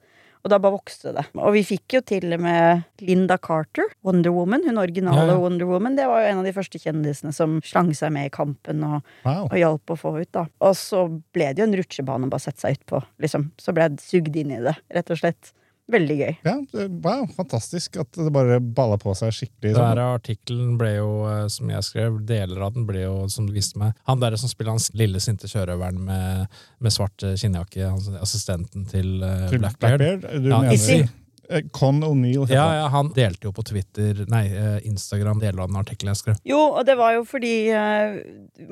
Og 0.45 0.51
da 0.53 0.60
bare 0.62 0.75
vokste 0.75 1.10
det. 1.15 1.24
Og 1.41 1.55
vi 1.55 1.63
fikk 1.65 1.95
jo 1.95 2.01
til 2.05 2.36
og 2.36 2.41
med 2.43 2.84
Linda 3.01 3.34
Carter, 3.41 3.88
Wonder 4.05 4.29
Woman. 4.29 4.62
Hun 4.67 4.77
originale 4.77 5.31
Ja. 5.34 5.39
Wonder 5.41 5.65
Woman. 5.65 5.95
Det 5.98 6.05
var 6.05 6.22
jo 6.22 6.27
en 6.29 6.38
av 6.43 6.45
de 6.45 6.53
første 6.53 6.77
kjendisene 6.77 7.34
som 7.34 7.55
slang 7.65 7.89
seg 7.98 8.13
med 8.13 8.27
i 8.27 8.34
kampen 8.36 8.84
og, 8.86 9.01
Wow. 9.25 9.48
og 9.50 9.55
hjalp 9.57 9.86
å 9.89 9.98
få 9.98 10.12
ut, 10.22 10.31
da. 10.38 10.45
Og 10.62 10.75
så 10.77 11.01
ble 11.34 11.48
det 11.53 11.63
jo 11.63 11.65
en 11.65 11.74
rutsjebane 11.79 12.27
å 12.27 12.29
bare 12.29 12.45
sette 12.45 12.62
seg 12.62 12.77
utpå, 12.77 13.01
liksom. 13.25 13.48
Så 13.57 13.74
ble 13.74 13.88
jeg 13.89 13.98
sugd 14.05 14.36
inn 14.38 14.51
i 14.53 14.62
det, 14.62 14.75
rett 14.93 15.10
og 15.10 15.17
slett. 15.17 15.51
Veldig 15.92 16.15
gøy. 16.18 16.32
Ja, 16.48 16.56
det- 16.74 16.88
var 17.04 17.27
fantastisk 17.36 17.98
at 18.01 18.12
det 18.18 18.32
bare 18.34 18.60
balla 18.60 18.98
på 18.98 19.13
seg 19.13 19.30
skikkelig. 19.32 19.70
Det 19.70 19.75
sånn. 19.75 19.92
her 19.92 20.18
artikkelen 20.18 20.77
ble 20.82 20.96
jo, 20.96 21.10
eh, 21.30 21.48
som 21.48 21.70
jeg 21.70 21.84
skrev, 21.86 22.25
deler 22.25 22.63
av 22.65 22.74
den 22.74 22.88
ble 22.88 23.04
jo, 23.04 23.27
som 23.30 23.46
du 23.46 23.54
viste 23.54 23.77
meg, 23.77 23.94
han 24.08 24.20
der 24.20 24.36
som 24.36 24.50
spiller 24.50 24.72
hans 24.74 24.89
lille 24.98 25.20
sinte 25.22 25.46
sjørøveren 25.48 26.00
med, 26.08 26.48
med 26.82 26.92
svart 26.92 27.22
eh, 27.24 27.36
skinnjakke, 27.38 27.92
assistenten 28.20 28.88
til, 28.89 29.22
uh, 29.22 29.48
Til 29.50 29.60
Blackbeard. 29.62 30.00
Blackbeard? 30.00 30.42
Du 30.42 30.50
Ja, 30.50 30.62
mener 30.62 30.74
Izzy. 30.74 31.04
Eh, 31.49 31.61
Con 31.71 32.03
O'Neill. 32.03 32.45
Ja, 32.49 32.63
han. 32.63 32.75
ja, 32.75 32.87
han 32.93 33.11
delte 33.15 33.47
jo 33.47 33.53
på 33.55 33.63
Twitter, 33.65 34.23
nei, 34.31 34.45
eh, 34.49 34.87
Instagram, 34.87 35.39
deler 35.43 35.65
av 35.65 35.71
den 35.71 35.79
artikkelen 35.79 36.13
jeg 36.13 36.21
skrev. 36.21 36.39
Jo, 36.47 36.59
og 36.77 36.85
det 36.87 36.97
var 36.99 37.15
jo 37.17 37.23
fordi 37.27 37.53
uh, 37.73 38.17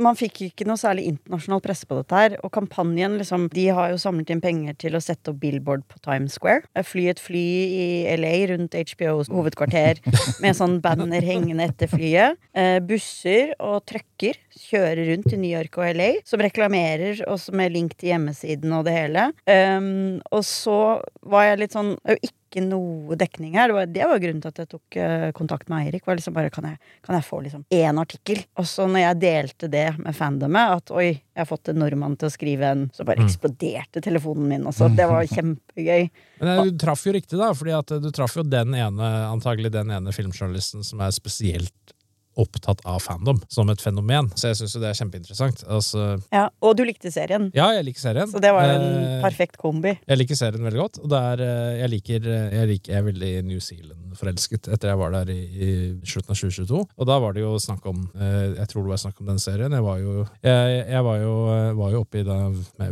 man 0.01 0.17
fikk 0.19 0.43
ikke 0.49 0.67
noe 0.69 0.79
særlig 0.79 1.05
internasjonal 1.11 1.63
presse 1.63 1.87
på 1.89 1.97
dette 1.99 2.19
her. 2.19 2.37
Og 2.45 2.53
kampanjen, 2.55 3.17
liksom, 3.21 3.49
de 3.53 3.67
har 3.75 3.93
jo 3.93 4.01
samlet 4.01 4.33
inn 4.33 4.43
penger 4.43 4.77
til 4.85 4.97
å 4.97 5.03
sette 5.03 5.33
opp 5.33 5.41
billboard 5.43 5.85
på 5.89 6.01
Times 6.05 6.37
Square. 6.39 6.65
Fly 6.87 7.07
et 7.13 7.21
fly 7.21 7.45
i 7.73 7.87
LA 8.17 8.33
rundt 8.53 8.77
HBOs 8.77 9.31
hovedkvarter 9.33 10.01
med 10.43 10.57
sånn 10.57 10.79
banner 10.83 11.25
hengende 11.25 11.69
etter 11.69 11.91
flyet. 11.91 12.39
Uh, 12.57 12.79
busser 12.83 13.53
og 13.63 13.83
trucker 13.89 14.39
kjører 14.53 15.07
rundt 15.11 15.33
i 15.33 15.39
New 15.39 15.51
York 15.51 15.77
og 15.79 15.97
LA 15.97 16.11
som 16.27 16.41
reklamerer, 16.43 17.23
også 17.29 17.53
med 17.57 17.73
link 17.73 17.97
til 17.97 18.13
hjemmesiden 18.13 18.73
og 18.75 18.87
det 18.87 18.95
hele. 18.95 19.29
Um, 19.49 20.21
og 20.33 20.43
så 20.47 20.79
var 21.25 21.49
jeg 21.49 21.61
litt 21.63 21.75
sånn 21.75 21.95
ikke 22.13 22.31
er 22.31 22.42
ikke 22.53 22.63
noe 22.65 23.17
dekning 23.19 23.57
her. 23.57 23.72
Det 23.72 23.75
var, 23.77 23.89
det 23.98 24.07
var 24.12 24.22
grunnen 24.22 24.43
til 24.43 24.53
at 24.53 24.62
jeg 24.62 24.69
tok 24.72 24.98
eh, 25.01 25.27
kontakt 25.36 25.72
med 25.72 25.88
Eirik. 25.88 26.05
Var 26.05 26.19
liksom 26.19 26.36
bare, 26.36 26.51
kan 26.53 26.67
jeg, 26.69 26.79
kan 27.05 27.17
jeg 27.17 27.25
få 27.27 27.41
liksom 27.45 27.65
én 27.74 28.01
artikkel? 28.01 28.43
Og 28.62 28.67
så 28.69 28.86
når 28.89 29.05
jeg 29.07 29.19
delte 29.24 29.69
det 29.74 29.88
med 29.98 30.17
fandomet, 30.17 30.77
at 30.77 30.93
oi, 30.93 31.07
jeg 31.10 31.41
har 31.41 31.50
fått 31.50 31.74
en 31.74 31.81
nordmann 31.81 32.17
til 32.19 32.29
å 32.29 32.33
skrive 32.33 32.69
en, 32.75 32.86
så 32.93 33.07
bare 33.07 33.25
eksploderte 33.25 34.03
telefonen 34.05 34.51
min. 34.51 34.67
også. 34.69 34.91
Det 34.93 35.10
var 35.10 35.25
kjempegøy. 35.36 36.07
Men 36.43 36.53
eh, 36.53 36.63
du 36.69 36.77
traff 36.86 37.07
jo 37.07 37.15
riktig, 37.15 37.39
da, 37.41 37.51
fordi 37.57 37.75
at 37.79 37.95
eh, 37.95 38.03
du 38.03 38.12
traff 38.13 38.38
jo 38.38 38.45
den 38.45 38.77
ene, 38.77 39.12
antagelig 39.31 39.74
den 39.74 39.93
ene 39.93 40.13
filmjournalisten 40.15 40.86
som 40.86 41.01
er 41.03 41.15
spesielt 41.15 41.92
opptatt 42.39 42.81
av 42.85 42.99
fandom 43.03 43.41
som 43.51 43.69
et 43.69 43.81
fenomen. 43.81 44.29
Så 44.35 44.49
jeg 44.51 44.57
syns 44.61 44.75
jo 44.75 44.81
det 44.83 44.89
er 44.93 44.99
kjempeinteressant. 45.01 45.63
Altså, 45.67 46.19
Ja, 46.33 46.47
og 46.61 46.77
du 46.77 46.83
likte 46.87 47.11
serien. 47.13 47.51
ja, 47.53 47.71
jeg 47.77 47.85
liker 47.85 47.99
serien. 48.01 48.27
Så 48.31 48.41
det 48.41 48.51
var 48.53 48.63
en 48.69 48.81
Eh, 48.83 49.21
perfekt 49.23 49.57
kombi. 49.57 49.93
Jeg 50.07 50.17
liker 50.17 50.35
serien 50.35 50.63
veldig 50.63 50.79
godt, 50.81 50.99
og 51.03 51.09
det 51.09 51.19
er, 51.19 51.41
eh, 51.43 51.79
jeg, 51.81 51.89
liker, 51.93 52.27
eh, 52.27 52.49
jeg, 52.57 52.67
liker, 52.73 52.91
jeg 52.93 52.99
er 52.99 53.05
veldig 53.07 53.31
New 53.47 53.59
Zealand-forelsket 53.59 54.67
etter 54.73 54.89
jeg 54.91 54.97
var 54.99 55.11
der 55.15 55.31
i, 55.33 55.39
i 55.43 55.69
slutten 56.05 56.33
av 56.33 56.39
2022. 56.39 56.81
Og 56.97 57.07
da 57.09 57.19
var 57.23 57.33
det 57.33 57.43
jo 57.43 57.53
snakk 57.61 57.85
om 57.89 58.03
eh, 58.15 58.53
Jeg 58.57 58.67
tror 58.71 58.83
det 58.83 58.93
var 58.93 59.01
snakk 59.03 59.21
om 59.21 59.27
den 59.31 59.39
serien. 59.39 59.71
Jeg 59.71 59.83
var 59.85 59.97
jo, 60.01 60.25
jeg, 60.43 60.85
jeg 60.89 61.03
var 61.07 61.17
jo, 61.21 61.33
eh, 61.53 61.71
var 61.79 61.91
jo 61.95 62.03
oppe 62.03 62.21
i 62.21 62.27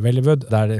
Vellywood. 0.02 0.48
Det 0.50 0.62
er 0.62 0.80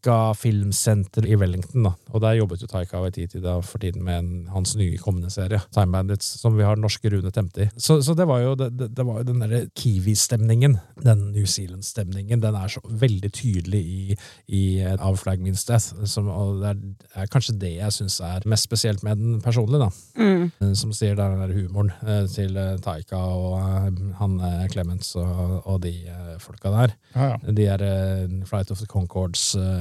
filmmekka 0.00 0.34
filmsenter 0.34 1.26
i 1.26 1.36
Wellington. 1.36 1.82
da. 1.84 1.92
Og 2.12 2.20
der 2.20 2.38
jobbet 2.38 2.62
jo 2.62 2.66
Taika 2.66 3.00
Waititi 3.00 3.40
da 3.40 3.60
for 3.60 3.78
tiden 3.78 4.04
med 4.04 4.18
en, 4.18 4.48
hans 4.48 4.76
nye 4.76 4.96
kommende 4.98 5.30
serie, 5.30 5.60
Time 5.72 5.92
Bandits, 5.92 6.40
som 6.40 6.56
vi 6.56 6.64
har 6.64 6.76
norske 6.76 7.10
Rune 7.10 7.30
Temte 7.30 7.62
i. 7.62 7.68
Så, 7.76 8.02
så 8.02 8.14
det 8.14 8.26
var 8.26 8.40
jo 8.40 8.54
det, 8.54 8.70
det, 8.78 8.90
det 8.96 9.06
var 9.06 9.20
jo 9.20 9.24
den 9.24 9.40
derre 9.40 9.66
Kiwi-stemningen, 9.74 10.78
den 11.02 11.32
New 11.32 11.46
Zealand-stemningen, 11.46 12.40
den 12.40 12.54
er 12.54 12.68
så 12.68 12.80
veldig 12.84 13.32
tydelig 13.32 13.80
i, 13.80 14.16
i 14.48 14.62
Our 14.98 15.16
Flag 15.16 15.40
Means 15.40 15.64
Death. 15.64 15.94
Som, 16.04 16.28
og 16.28 16.60
det 16.62 16.72
er, 16.72 16.80
er 17.22 17.30
kanskje 17.30 17.58
det 17.60 17.74
jeg 17.76 17.92
syns 17.92 18.20
er 18.20 18.46
mest 18.48 18.68
spesielt 18.68 19.02
med 19.02 19.20
den 19.20 19.40
personlig, 19.40 19.80
da. 19.80 19.90
Mm. 20.16 20.74
Som 20.74 20.92
sier 20.96 21.16
det 21.16 21.24
er 21.24 21.36
den 21.36 21.44
der 21.44 21.54
humoren 21.56 21.92
eh, 22.06 22.24
til 22.30 22.56
eh, 22.56 22.76
Taika 22.82 23.18
og 23.18 23.58
eh, 23.60 24.00
han 24.20 24.38
eh, 24.40 24.66
Clements 24.72 25.14
og, 25.20 25.60
og 25.66 25.80
de 25.84 25.94
eh, 26.08 26.34
folka 26.40 26.72
der. 26.74 26.96
Ja, 27.14 27.32
ja. 27.34 27.54
De 27.60 27.66
er 27.68 27.84
eh, 27.84 28.36
Flight 28.48 28.70
of 28.72 28.80
the 28.80 28.88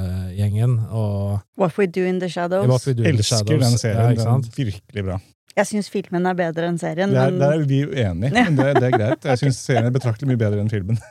Concords-gjengen 0.09 0.79
og 0.89 1.39
What 1.59 1.77
We 1.77 1.85
Do 1.87 2.01
In 2.05 2.19
The 2.19 2.29
Shadows. 2.29 2.67
What 2.67 2.87
We 2.87 2.93
Do 2.93 3.03
in 3.03 3.03
the 3.03 3.19
Elsker 3.19 3.37
Shadows. 3.37 3.65
den 3.65 3.77
serien. 3.77 3.97
Ja, 3.97 4.09
den 4.09 4.27
er 4.27 4.55
virkelig 4.55 5.03
bra. 5.05 5.19
Jeg 5.59 5.67
syns 5.73 5.89
filmen 5.91 6.25
er 6.29 6.37
bedre 6.39 6.69
enn 6.71 6.79
serien. 6.81 7.11
Der, 7.13 7.31
men 7.33 7.39
der 7.43 7.57
er 7.59 7.65
vi 7.67 7.81
uenige, 7.85 8.31
men 8.47 8.55
det, 8.59 8.69
det 8.79 8.89
er 8.89 8.95
greit. 8.97 9.27
Jeg 9.33 9.43
syns 9.43 9.59
serien 9.67 9.89
er 9.89 9.95
betraktelig 9.95 10.31
mye 10.31 10.39
bedre 10.41 10.63
enn 10.63 10.71
filmen. 10.71 10.99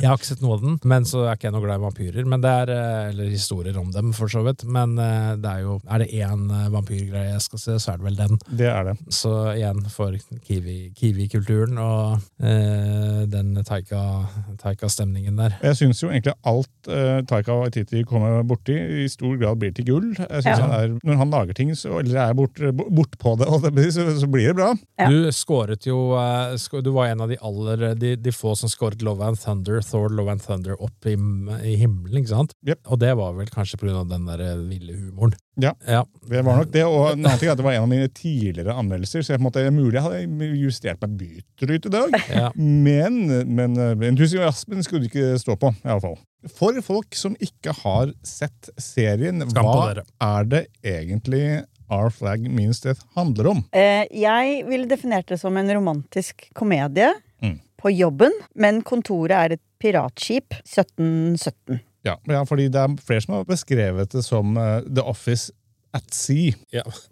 Jeg 0.00 0.08
har 0.08 0.16
ikke 0.16 0.26
sett 0.26 0.40
noe 0.42 0.56
av 0.56 0.62
den, 0.64 0.76
men 0.90 1.04
så 1.06 1.20
er 1.28 1.36
ikke 1.36 1.46
jeg 1.46 1.54
noe 1.54 1.62
glad 1.62 1.78
i 1.78 1.82
vampyrer. 1.84 2.24
Men 2.26 2.40
det 2.42 2.50
er, 2.62 2.70
eh, 2.72 3.10
Eller 3.12 3.28
historier 3.30 3.76
om 3.78 3.90
dem, 3.94 4.08
for 4.16 4.30
så 4.32 4.40
vidt. 4.42 4.64
Men 4.66 4.96
eh, 4.98 5.34
det 5.38 5.50
er 5.52 5.60
jo 5.62 5.76
Er 5.86 6.02
det 6.02 6.08
én 6.16 6.46
eh, 6.50 6.64
vampyrgreie 6.72 7.28
jeg 7.34 7.42
skal 7.44 7.60
se, 7.62 7.76
så 7.84 7.92
er 7.92 8.00
det 8.00 8.06
vel 8.08 8.16
den. 8.18 8.38
Det 8.58 8.66
er 8.72 8.88
det. 8.88 8.94
Så 9.14 9.32
igjen 9.52 9.84
for 9.92 10.16
Kiwi- 10.48 10.90
Kiwi-kulturen 10.98 11.78
og 11.78 12.24
eh, 12.42 13.20
den 13.30 13.52
Taika- 13.68 14.26
Taika-stemningen 14.62 15.38
der. 15.38 15.54
Jeg 15.62 15.78
syns 15.82 16.02
jo 16.02 16.10
egentlig 16.10 16.34
alt 16.48 16.90
eh, 16.90 17.20
Taika 17.30 17.58
Waititi 17.60 18.02
kommer 18.08 18.40
borti, 18.48 18.76
i 19.04 19.06
stor 19.12 19.36
grad 19.40 19.60
blir 19.62 19.76
til 19.76 19.86
gull. 19.92 20.10
Jeg 20.16 20.42
synes 20.42 20.50
Ja. 20.50 20.58
han 20.64 20.74
er, 20.80 20.98
Når 21.06 21.20
han 21.22 21.30
lager 21.36 21.54
ting, 21.60 21.74
så, 21.78 22.00
eller 22.02 22.20
er 22.24 22.34
bort, 22.34 22.58
bort 22.74 23.14
på 23.22 23.36
det, 23.38 23.45
på 23.76 23.86
så, 23.92 24.26
blir 24.30 24.50
det 24.50 24.56
bra. 24.58 24.72
Ja. 24.98 25.08
Du 25.10 25.32
skåret 25.34 25.86
jo 25.88 25.98
eh, 26.18 26.82
Du 26.82 26.90
var 26.94 27.10
en 27.12 27.24
av 27.24 27.32
de 27.32 27.38
aller 27.44 27.94
de, 27.94 28.14
de 28.20 28.34
få 28.34 28.54
som 28.58 28.70
skåret 28.72 29.02
Love 29.06 29.24
and 29.24 29.40
Thunder, 29.40 29.80
Thor 29.84 30.12
Love 30.12 30.36
and 30.36 30.44
Thunder 30.44 30.76
opp 30.82 31.06
i, 31.06 31.16
i 31.16 31.76
himmelen, 31.80 32.20
ikke 32.22 32.34
sant? 32.34 32.54
Yep. 32.66 32.82
Og 32.90 33.02
det 33.02 33.14
var 33.18 33.34
vel 33.38 33.50
kanskje 33.52 33.80
pga. 33.80 34.04
den 34.08 34.28
der 34.28 34.42
eh, 34.44 34.62
ville 34.68 34.96
humoren. 34.96 35.36
Ja. 35.56 35.72
ja. 35.88 36.04
Det 36.28 36.42
var 36.44 36.58
nok 36.60 36.72
det, 36.72 36.84
og 36.84 37.12
en 37.14 37.22
annen 37.24 37.40
ting 37.40 37.48
er 37.48 37.54
at 37.54 37.60
det 37.60 37.64
var 37.64 37.76
en 37.78 37.86
av 37.86 37.90
mine 37.90 38.08
tidligere 38.12 38.74
anmeldelser, 38.76 39.24
så 39.24 39.32
jeg, 39.32 39.40
på 39.40 39.46
en 39.46 39.48
måte, 39.48 39.64
er 39.64 39.72
mulig 39.72 39.96
jeg 39.96 40.04
hadde 40.04 40.48
justert 40.60 41.04
meg 41.04 41.14
bytter 41.22 41.72
ut 41.72 41.88
i 41.88 41.92
dag. 41.94 42.16
ja. 42.42 42.50
Men, 42.56 43.22
men 43.56 43.78
eh, 43.80 44.08
entusiasmen 44.10 44.84
skulle 44.84 45.06
du 45.06 45.12
ikke 45.12 45.38
stå 45.40 45.56
på, 45.60 45.72
i 45.72 45.88
hvert 45.88 46.04
fall. 46.04 46.18
For 46.56 46.76
folk 46.84 47.16
som 47.18 47.34
ikke 47.42 47.72
har 47.80 48.12
sett 48.26 48.68
serien, 48.78 49.40
hva 49.56 49.94
er 49.96 50.50
det 50.50 50.66
egentlig 50.84 51.64
Our 51.90 52.10
Flag 52.10 52.46
Means 52.50 52.80
Death 52.84 53.04
handler 53.16 53.50
om? 53.52 53.64
Eh, 53.72 54.04
jeg 54.10 54.64
ville 54.68 54.88
definert 54.90 55.28
det 55.30 55.38
som 55.42 55.56
en 55.56 55.70
romantisk 55.76 56.48
komedie 56.54 57.12
Mm. 57.42 57.58
på 57.76 57.90
jobben, 57.92 58.32
men 58.56 58.80
kontoret 58.82 59.36
er 59.36 59.52
et 59.58 59.60
piratskip 59.78 60.54
1717. 60.64 61.80
Ja, 62.06 62.16
ja, 62.30 62.44
fordi 62.48 62.68
det 62.72 62.80
er 62.80 62.96
flere 63.04 63.20
som 63.20 63.34
har 63.34 63.44
beskrevet 63.44 64.08
det 64.14 64.22
som 64.24 64.56
eh, 64.56 64.80
The 64.88 65.02
Office 65.04 65.50
at 65.96 66.08
Sea. 66.14 66.54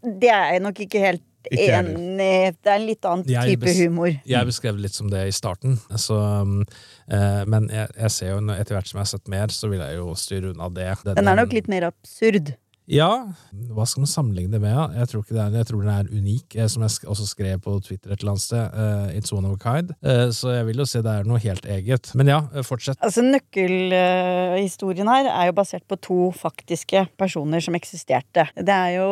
Det 0.03 0.31
er 0.31 0.55
jeg 0.55 0.63
nok 0.65 0.81
ikke 0.87 1.01
helt 1.03 1.23
enig 1.53 2.55
Det 2.57 2.71
er 2.73 2.79
en 2.79 2.87
litt 2.89 3.05
annen 3.05 3.29
Jeg 3.29 3.59
type 3.59 3.75
humor. 3.77 4.09
Jeg 4.25 4.49
beskrev 4.49 4.79
det 4.79 4.87
litt 4.87 4.97
som 4.97 5.11
det 5.13 5.27
i 5.29 5.35
starten, 5.37 5.77
så, 6.01 6.17
eh, 7.13 7.45
men 7.45 7.69
jeg, 7.69 7.89
jeg 8.01 8.11
ser 8.15 8.31
jo 8.33 8.39
etter 8.55 8.79
hvert 8.79 8.89
som 8.89 8.99
jeg 8.99 9.05
har 9.05 9.13
sett 9.13 9.29
mer, 9.29 9.53
så 9.53 9.69
vil 9.69 9.83
jeg 9.85 9.99
jo 9.99 10.15
styre 10.17 10.55
unna 10.55 10.71
det. 10.73 10.89
Den 11.05 11.29
er 11.29 11.37
nok 11.37 11.53
litt 11.53 11.69
mer 11.69 11.91
absurd. 11.91 12.55
Ja, 12.91 13.09
hva 13.73 13.87
skal 13.89 14.05
man 14.05 14.11
sammenligne 14.11 14.53
det 14.53 14.61
med? 14.61 14.77
Jeg, 14.99 15.09
tror 15.09 15.23
ikke 15.25 15.37
det 15.37 15.41
er, 15.41 15.55
jeg 15.57 15.69
tror 15.71 15.81
den 15.81 15.93
er 15.95 16.11
unik, 16.13 16.57
eh, 16.59 16.69
som 16.69 16.85
jeg 16.85 17.09
også 17.09 17.29
skrev 17.31 17.63
på 17.65 17.79
Twitter 17.87 18.13
et 18.13 18.21
eller 18.21 18.35
annet 18.35 18.45
sted. 18.45 18.77
Uh, 18.77 19.09
it's 19.17 19.33
one 19.33 19.49
of 19.49 19.57
a 19.57 19.61
kind. 19.63 19.95
Uh, 20.05 20.29
så 20.37 20.53
jeg 20.59 20.69
vil 20.69 20.83
jo 20.83 20.89
si 20.89 21.01
det 21.05 21.15
er 21.15 21.29
noe 21.29 21.41
helt 21.41 21.65
eget. 21.65 22.13
Men 22.19 22.29
ja, 22.29 22.43
fortsett. 22.67 23.01
Altså 23.01 23.25
Nøkkelhistorien 23.25 25.09
her 25.09 25.31
er 25.33 25.49
jo 25.49 25.57
basert 25.57 25.87
på 25.89 25.97
to 25.97 26.19
faktiske 26.37 27.07
personer 27.21 27.65
som 27.65 27.79
eksisterte. 27.79 28.51
Det 28.53 28.77
er 28.77 28.99
jo 28.99 29.09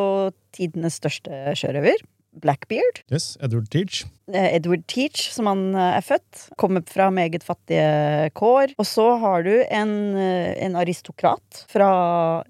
tidenes 0.53 1.01
største 1.01 1.57
sjørøver. 1.57 2.05
Blackbeard. 2.33 3.03
Yes, 3.13 3.37
Edward 3.45 3.69
Teach. 3.71 4.05
eh, 4.33 4.55
Edward 4.57 4.87
Teach, 4.89 5.31
som 5.35 5.47
han 5.51 5.75
eh, 5.75 5.99
er 5.99 6.05
født. 6.07 6.47
Kommer 6.57 6.83
fra 6.89 7.11
meget 7.13 7.45
fattige 7.45 8.31
kår. 8.39 8.73
Og 8.81 8.87
så 8.89 9.05
har 9.21 9.45
du 9.45 9.53
en, 9.69 9.93
eh, 10.17 10.55
en 10.65 10.77
aristokrat 10.81 11.65
fra 11.69 11.91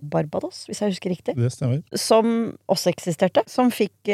Barbados, 0.00 0.64
hvis 0.68 0.80
jeg 0.84 0.94
husker 0.94 1.10
riktig. 1.16 1.34
Det 1.36 1.50
stemmer. 1.52 1.82
Som 1.98 2.56
også 2.70 2.92
eksisterte. 2.94 3.42
Som 3.50 3.72
fikk 3.74 4.12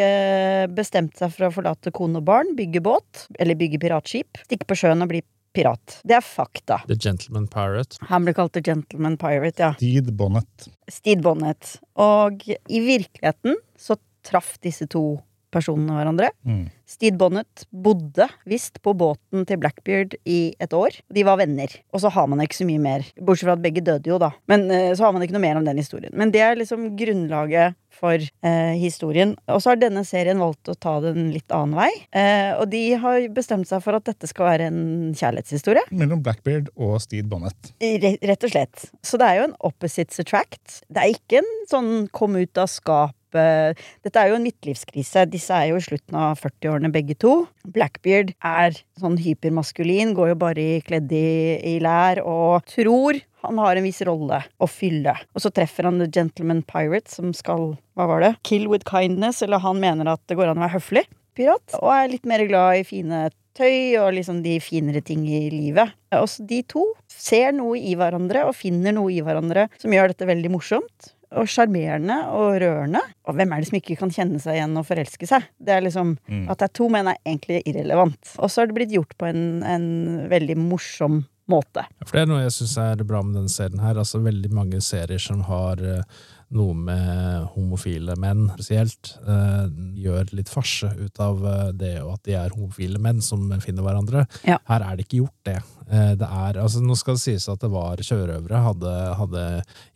bestemt 0.75 1.17
seg 1.21 1.33
for 1.35 1.49
å 1.49 1.53
forlate 1.55 1.93
kone 1.95 2.21
og 2.21 2.25
barn, 2.29 2.55
bygge 2.59 2.81
båt, 2.85 3.27
eller 3.39 3.59
bygge 3.59 3.81
piratskip, 3.83 4.41
stikke 4.49 4.67
på 4.69 4.77
sjøen 4.79 5.05
og 5.05 5.09
bli 5.13 5.23
pirat. 5.57 6.01
Det 6.07 6.17
er 6.19 6.25
fakta. 6.25 6.81
The 6.89 6.97
Gentleman 7.01 7.47
Pirate. 7.51 7.97
Han 8.11 8.27
ble 8.27 8.35
kalt 8.37 8.53
The 8.57 8.63
Gentleman 8.65 9.17
Pirate, 9.21 9.59
ja. 9.63 9.73
Steed 9.79 10.13
Bonnet. 10.17 10.69
Steed 10.93 11.23
Bonnet. 11.25 11.77
Og 11.97 12.45
i 12.49 12.83
virkeligheten 12.85 13.57
så 13.79 13.97
traff 14.29 14.57
disse 14.65 14.87
to 14.93 15.19
personene 15.55 15.97
hverandre. 15.97 16.31
Mm. 16.47 16.67
Steed 16.89 17.19
Bonnet 17.21 17.67
bodde 17.71 18.27
visst 18.49 18.79
på 18.85 18.95
båten 18.97 19.45
til 19.49 19.59
Blackbeard 19.61 20.15
i 20.29 20.55
et 20.61 20.73
år. 20.77 20.97
De 21.13 21.25
var 21.27 21.37
venner. 21.41 21.73
Og 21.93 22.01
så 22.01 22.09
har 22.15 22.29
man 22.31 22.41
ikke 22.45 22.57
så 22.63 22.67
mye 22.69 22.81
mer. 22.81 23.05
Bortsett 23.21 23.49
fra 23.49 23.57
at 23.59 23.65
begge 23.65 23.83
døde 23.85 24.09
jo, 24.09 24.17
da. 24.23 24.31
Men 24.49 24.67
eh, 24.73 24.95
så 24.97 25.05
har 25.05 25.13
man 25.17 25.25
ikke 25.25 25.37
noe 25.37 25.45
mer 25.45 25.61
om 25.61 25.67
den 25.69 25.81
historien. 25.81 26.15
Men 26.17 26.33
det 26.33 26.41
er 26.45 26.57
liksom 26.61 26.89
grunnlaget 26.97 27.77
for 27.99 28.17
eh, 28.17 28.75
historien. 28.81 29.35
Og 29.51 29.61
så 29.65 29.73
har 29.75 29.81
denne 29.83 30.05
serien 30.07 30.41
valgt 30.41 30.71
å 30.73 30.77
ta 30.79 30.97
den 31.05 31.29
litt 31.35 31.53
annen 31.53 31.77
vei. 31.77 31.91
Eh, 32.17 32.55
og 32.57 32.69
de 32.73 32.83
har 33.03 33.29
bestemt 33.37 33.69
seg 33.69 33.85
for 33.85 33.99
at 33.99 34.09
dette 34.09 34.29
skal 34.31 34.49
være 34.53 34.71
en 34.71 34.81
kjærlighetshistorie. 35.19 35.85
Mellom 35.93 36.23
Blackbeard 36.25 36.73
og 36.77 36.97
Steed 37.05 37.29
Bonnet. 37.29 37.73
Re- 37.83 38.17
Rett 38.33 38.49
og 38.49 38.55
slett. 38.55 38.89
Så 39.05 39.21
det 39.21 39.29
er 39.29 39.43
jo 39.43 39.47
en 39.51 39.57
opposites 39.69 40.25
attract. 40.25 40.81
Det 40.89 41.05
er 41.05 41.17
ikke 41.17 41.43
en 41.43 41.55
sånn 41.69 41.93
kom 42.17 42.39
ut 42.39 42.61
av 42.65 42.71
skapet 42.73 43.17
Dette 43.35 44.21
er 44.21 44.31
jo 44.31 44.39
en 44.39 44.47
midtlivskrise. 44.47 45.27
Disse 45.31 45.55
er 45.55 45.73
jo 45.73 45.81
i 45.81 45.85
slutten 45.85 46.19
av 46.19 46.39
40-årene 46.41 46.93
begge 46.95 47.17
to. 47.21 47.35
Blackbeard 47.69 48.35
er 48.45 48.79
sånn 49.01 49.19
hypermaskulin, 49.21 50.15
går 50.17 50.33
jo 50.33 50.39
bare 50.41 50.69
kledd 50.87 51.13
i, 51.13 51.59
i 51.75 51.79
lær 51.85 52.23
og 52.25 52.65
tror 52.71 53.21
han 53.45 53.59
har 53.63 53.79
en 53.79 53.87
viss 53.87 54.01
rolle 54.07 54.41
å 54.59 54.67
fylle. 54.71 55.15
Og 55.37 55.45
så 55.45 55.53
treffer 55.55 55.87
han 55.87 56.01
The 56.03 56.09
Gentleman 56.11 56.65
Pirate, 56.67 57.11
som 57.13 57.31
skal 57.37 57.77
hva 57.99 58.09
var 58.11 58.25
det? 58.25 58.33
Kill 58.47 58.67
with 58.71 58.87
kindness, 58.89 59.43
eller 59.47 59.63
han 59.63 59.79
mener 59.83 60.11
at 60.11 60.23
det 60.31 60.39
går 60.39 60.51
an 60.51 60.59
å 60.59 60.67
være 60.67 60.79
høflig 60.79 61.05
pirat, 61.39 61.77
og 61.79 61.93
er 61.95 62.11
litt 62.11 62.27
mer 62.27 62.43
glad 62.51 62.81
i 62.81 62.87
fine 62.87 63.29
tøy 63.59 63.99
og 63.99 64.13
liksom 64.17 64.41
de 64.45 64.57
finere 64.63 65.03
ting 65.05 65.25
i 65.27 65.49
livet. 65.53 65.95
Også 66.15 66.47
de 66.49 66.63
to 66.67 66.85
ser 67.11 67.53
noe 67.57 67.79
i 67.79 67.95
hverandre 67.99 68.47
og 68.49 68.57
finner 68.59 68.95
noe 68.95 69.13
i 69.15 69.23
hverandre 69.25 69.69
som 69.81 69.95
gjør 69.95 70.13
dette 70.13 70.29
veldig 70.29 70.53
morsomt. 70.55 71.13
Og 71.37 71.49
sjarmerende 71.51 72.17
og 72.33 72.59
rørende. 72.63 73.03
Og 73.29 73.37
hvem 73.37 73.53
er 73.53 73.61
det 73.61 73.71
som 73.71 73.79
ikke 73.81 73.99
kan 74.01 74.13
kjenne 74.15 74.41
seg 74.43 74.59
igjen 74.59 74.77
og 74.81 74.87
forelske 74.89 75.29
seg? 75.29 75.49
Det 75.61 75.75
er 75.75 75.85
liksom, 75.85 76.15
At 76.49 76.61
det 76.61 76.69
er 76.69 76.77
to 76.81 76.89
menn, 76.93 77.11
er 77.11 77.21
egentlig 77.27 77.63
irrelevant. 77.69 78.37
Og 78.39 78.51
så 78.51 78.63
har 78.63 78.71
det 78.71 78.79
blitt 78.79 78.95
gjort 78.95 79.13
på 79.21 79.29
en, 79.29 79.43
en 79.67 79.91
veldig 80.31 80.57
morsom 80.61 81.23
måte. 81.49 81.85
For 82.05 82.17
det 82.17 82.25
er 82.25 82.31
noe 82.31 82.43
jeg 82.45 82.57
syns 82.59 82.75
er 82.83 83.05
bra 83.09 83.23
med 83.25 83.39
denne 83.39 83.53
serien 83.53 83.81
her. 83.83 84.01
Altså 84.01 84.21
veldig 84.25 84.51
mange 84.55 84.81
serier 84.85 85.21
som 85.23 85.45
har 85.49 85.81
eh, 85.81 86.19
noe 86.55 86.75
med 86.75 87.49
homofile 87.55 88.15
menn 88.21 88.47
spesielt, 88.55 89.15
eh, 89.29 89.67
gjør 90.01 90.33
litt 90.37 90.49
farse 90.49 90.89
ut 90.97 91.21
av 91.21 91.43
eh, 91.45 91.73
det 91.77 91.95
og 92.01 92.15
at 92.17 92.23
de 92.29 92.37
er 92.39 92.55
homofile 92.57 93.01
menn 93.03 93.21
som 93.25 93.51
finner 93.61 93.85
hverandre. 93.85 94.25
Ja. 94.49 94.57
Her 94.71 94.87
er 94.87 94.97
det 94.97 95.07
ikke 95.07 95.23
gjort 95.23 95.49
det. 95.49 95.59
Eh, 95.89 96.15
det 96.21 96.29
er, 96.29 96.61
altså 96.61 96.81
Nå 96.85 96.97
skal 96.97 97.19
det 97.19 97.25
sies 97.25 97.49
at 97.53 97.61
det 97.61 97.71
var 97.73 98.01
sjørøvere 98.05 98.63
hadde, 98.65 98.95
hadde 99.19 99.45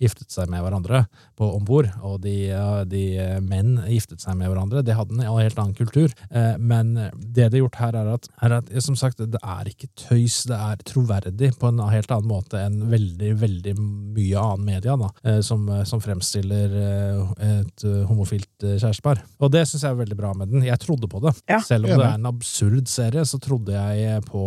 giftet 0.02 0.32
seg 0.32 0.50
med 0.52 0.64
hverandre 0.64 1.06
på 1.38 1.48
om 1.56 1.64
bord, 1.68 1.88
og 2.04 2.20
de, 2.24 2.36
de 2.88 3.04
menn 3.44 3.78
giftet 3.88 4.20
seg 4.24 4.36
med 4.36 4.52
hverandre. 4.52 4.84
Det 4.84 4.96
hadde 4.96 5.16
en 5.16 5.24
helt 5.24 5.58
annen 5.58 5.76
kultur. 5.76 6.12
Men 6.60 6.94
det 7.16 7.48
det 7.52 7.58
er 7.58 7.62
gjort 7.62 7.78
her, 7.80 7.96
er 7.98 8.10
at, 8.14 8.28
er 8.44 8.54
at 8.60 8.70
som 8.84 8.96
sagt, 8.98 9.20
det 9.20 9.40
er 9.40 9.68
ikke 9.68 9.88
tøys, 9.98 10.42
det 10.48 10.56
er 10.56 10.84
troverdig 10.88 11.52
på 11.60 11.70
en 11.70 11.80
helt 11.92 12.12
annen 12.14 12.30
måte 12.30 12.60
enn 12.60 12.78
veldig, 12.92 13.32
veldig 13.40 13.74
mye 13.80 14.42
annen 14.42 14.68
media, 14.68 14.96
da, 15.00 15.10
som, 15.44 15.66
som 15.88 16.02
fremstiller 16.04 16.41
eh, 16.50 17.60
et 17.60 17.84
eh, 17.86 18.00
homofilt 18.08 18.64
eh, 18.66 18.78
kjærestepar. 18.80 19.20
Og 19.38 19.52
det 19.54 19.62
syns 19.68 19.84
jeg 19.84 19.94
er 19.94 20.00
veldig 20.00 20.16
bra 20.18 20.32
med 20.34 20.50
den. 20.50 20.64
Jeg 20.66 20.80
trodde 20.82 21.06
på 21.10 21.20
det. 21.22 21.34
Ja. 21.50 21.60
Selv 21.62 21.86
om 21.86 21.92
det 21.94 22.06
er 22.08 22.16
en 22.18 22.26
absurd 22.30 22.90
serie, 22.90 23.22
så 23.28 23.38
trodde 23.42 23.76
jeg 23.76 24.24
på, 24.26 24.44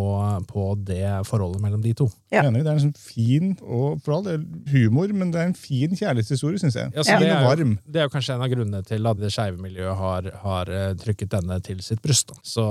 på 0.50 0.66
det 0.88 1.06
forholdet 1.30 1.64
mellom 1.64 1.84
de 1.86 1.94
to. 1.98 2.10
Ja. 2.34 2.44
Enig, 2.44 2.66
Det 2.66 2.74
er 2.74 2.80
en 2.80 2.84
sånn 2.88 3.00
fin 3.00 3.54
og 3.64 4.02
for 4.04 4.18
all 4.18 4.26
del 4.26 4.44
humor, 4.74 5.14
men 5.16 5.32
det 5.32 5.40
er 5.40 5.52
en 5.52 5.58
fin 5.58 5.96
kjærlighetshistorie, 5.96 6.60
syns 6.60 6.76
jeg. 6.82 6.92
Ja, 6.92 7.06
det, 7.06 7.32
er 7.32 7.64
jo, 7.64 7.70
det 7.88 8.02
er 8.02 8.10
jo 8.10 8.14
kanskje 8.18 8.36
en 8.36 8.44
av 8.44 8.52
grunnene 8.52 8.84
til 8.86 9.08
at 9.08 9.22
det 9.22 9.32
skeive 9.34 9.62
miljøet 9.62 9.96
har, 10.02 10.30
har 10.44 10.74
trykket 11.00 11.32
denne 11.38 11.62
til 11.64 11.80
sitt 11.86 12.04
bryst. 12.04 12.36
Så 12.44 12.66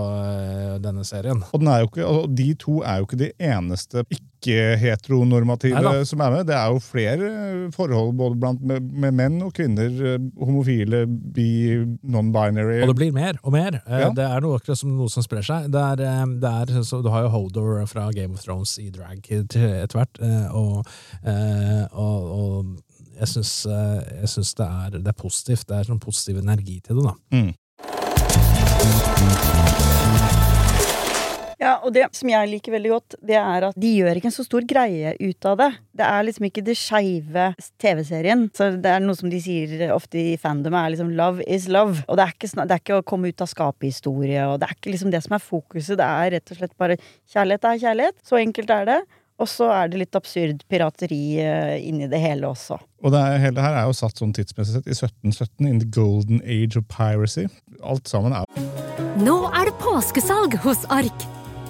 denne 0.85 1.07
serien. 1.09 1.41
Og, 1.53 1.63
den 1.63 1.73
er 1.73 1.83
jo 1.83 1.91
ikke, 1.91 2.07
og 2.11 2.37
de 2.37 2.51
to 2.61 2.81
er 2.85 3.01
jo 3.01 3.09
ikke 3.09 3.23
de 3.25 3.33
eneste 3.41 4.05
ikke-heteronormative 4.45 6.05
som 6.07 6.21
er 6.21 6.31
med. 6.35 6.47
Det 6.49 6.55
er 6.57 6.67
jo 6.73 6.79
flere 6.83 7.31
forhold 7.75 8.13
både 8.19 8.39
blant 8.41 8.63
med, 8.67 8.83
med 8.93 9.15
menn 9.17 9.41
og 9.45 9.53
kvinner, 9.57 9.91
eh, 10.15 10.19
homofile, 10.41 11.05
bi, 11.09 11.47
non-binary. 12.05 12.83
Og 12.85 12.89
det 12.93 12.97
blir 13.01 13.13
mer 13.17 13.39
og 13.43 13.53
mer. 13.57 13.81
Eh, 13.87 14.01
Ja. 14.05 14.11
Det 14.15 14.25
er 14.25 14.41
noe, 14.45 14.59
akkurat 14.59 14.79
som 14.79 14.97
noe 14.99 15.09
som 15.09 15.23
sprer 15.25 15.43
seg. 15.47 15.71
Det 15.73 15.81
er, 15.81 16.01
eh, 16.05 16.27
det 16.43 16.51
er, 16.51 16.83
så, 16.85 17.03
du 17.03 17.09
har 17.09 17.23
jo 17.25 17.33
Hodor 17.35 17.87
fra 17.87 18.11
Game 18.13 18.35
of 18.35 18.43
Thrones 18.45 18.79
i 18.79 18.91
drag 18.91 19.19
etter 19.31 19.87
hvert, 19.95 20.19
eh, 20.21 20.49
og, 20.55 20.85
eh, 21.25 21.85
og, 21.93 22.31
og 22.39 22.77
jeg 23.19 23.29
syns, 23.31 23.67
eh, 23.67 24.01
det, 24.25 24.67
er, 24.67 24.91
det 24.99 25.09
er 25.09 25.19
positivt. 25.19 25.67
Det 25.69 25.77
er 25.79 25.85
sånn 25.89 26.03
positiv 26.03 26.39
energi 26.43 26.81
til 26.85 26.97
det, 27.01 27.05
da. 27.07 27.15
Mm. 27.33 27.53
Ja, 31.65 31.79
og 31.81 31.95
det 31.97 32.05
som 32.13 32.29
jeg 32.29 32.51
liker 32.51 32.75
veldig 32.75 32.93
godt, 32.93 33.17
det 33.25 33.39
er 33.41 33.69
at 33.71 33.79
de 33.81 33.93
gjør 33.97 34.19
ikke 34.21 34.29
en 34.29 34.37
så 34.37 34.45
stor 34.45 34.67
greie 34.69 35.15
ut 35.17 35.49
av 35.49 35.57
det. 35.63 35.71
Det 35.97 36.09
er 36.11 36.27
liksom 36.29 36.49
ikke 36.51 36.65
det 36.67 36.77
skeive 36.77 37.47
TV-serien. 37.81 38.47
Så 38.57 38.69
det 38.85 38.93
er 38.93 39.01
noe 39.01 39.17
som 39.17 39.33
de 39.33 39.41
sier 39.41 39.87
ofte 39.95 40.21
i 40.21 40.37
fandom, 40.41 40.77
er 40.77 40.93
liksom 40.93 41.15
'love 41.17 41.45
is 41.49 41.69
love'. 41.73 42.05
Og 42.09 42.21
det 42.21 42.27
er 42.27 42.37
ikke, 42.37 42.53
det 42.53 42.71
er 42.71 42.85
ikke 42.85 43.01
å 43.01 43.09
komme 43.09 43.33
ut 43.33 43.41
av 43.41 43.49
skapet-historie, 43.49 44.45
og 44.45 44.61
det 44.61 44.69
er 44.69 44.77
ikke 44.77 44.93
liksom 44.93 45.11
det 45.15 45.25
som 45.25 45.37
er 45.39 45.49
fokuset. 45.49 45.97
Det 45.97 46.07
er 46.07 46.33
rett 46.37 46.51
og 46.53 46.61
slett 46.61 46.77
bare 46.77 46.99
kjærlighet 47.33 47.65
er 47.65 47.85
kjærlighet. 47.87 48.17
Så 48.23 48.41
enkelt 48.41 48.71
er 48.71 48.85
det. 48.85 49.03
Og 49.43 49.49
så 49.51 49.67
er 49.75 49.89
det 49.91 49.99
litt 49.99 50.15
absurd 50.15 50.63
pirateri 50.71 51.41
eh, 51.43 51.89
inni 51.89 52.07
det 52.07 52.21
hele 52.23 52.47
også. 52.47 52.79
Og 53.03 53.11
det 53.11 53.19
er, 53.19 53.43
hele 53.43 53.65
her 53.65 53.81
er 53.81 53.89
jo 53.91 53.97
satt 53.99 54.21
sånn 54.21 54.35
tidsmessig 54.37 54.79
sett 54.79 54.87
i 54.87 54.95
1717, 54.95 55.67
in 55.67 55.83
the 55.83 55.91
golden 55.91 56.41
age 56.47 56.79
of 56.79 56.87
piracy. 56.87 57.49
Alt 57.83 58.07
sammen 58.07 58.37
er 58.37 58.47
Nå 59.19 59.41
er 59.51 59.71
det 59.71 59.79
påskesalg 59.83 60.59
hos 60.63 60.87
Ark. 60.91 61.34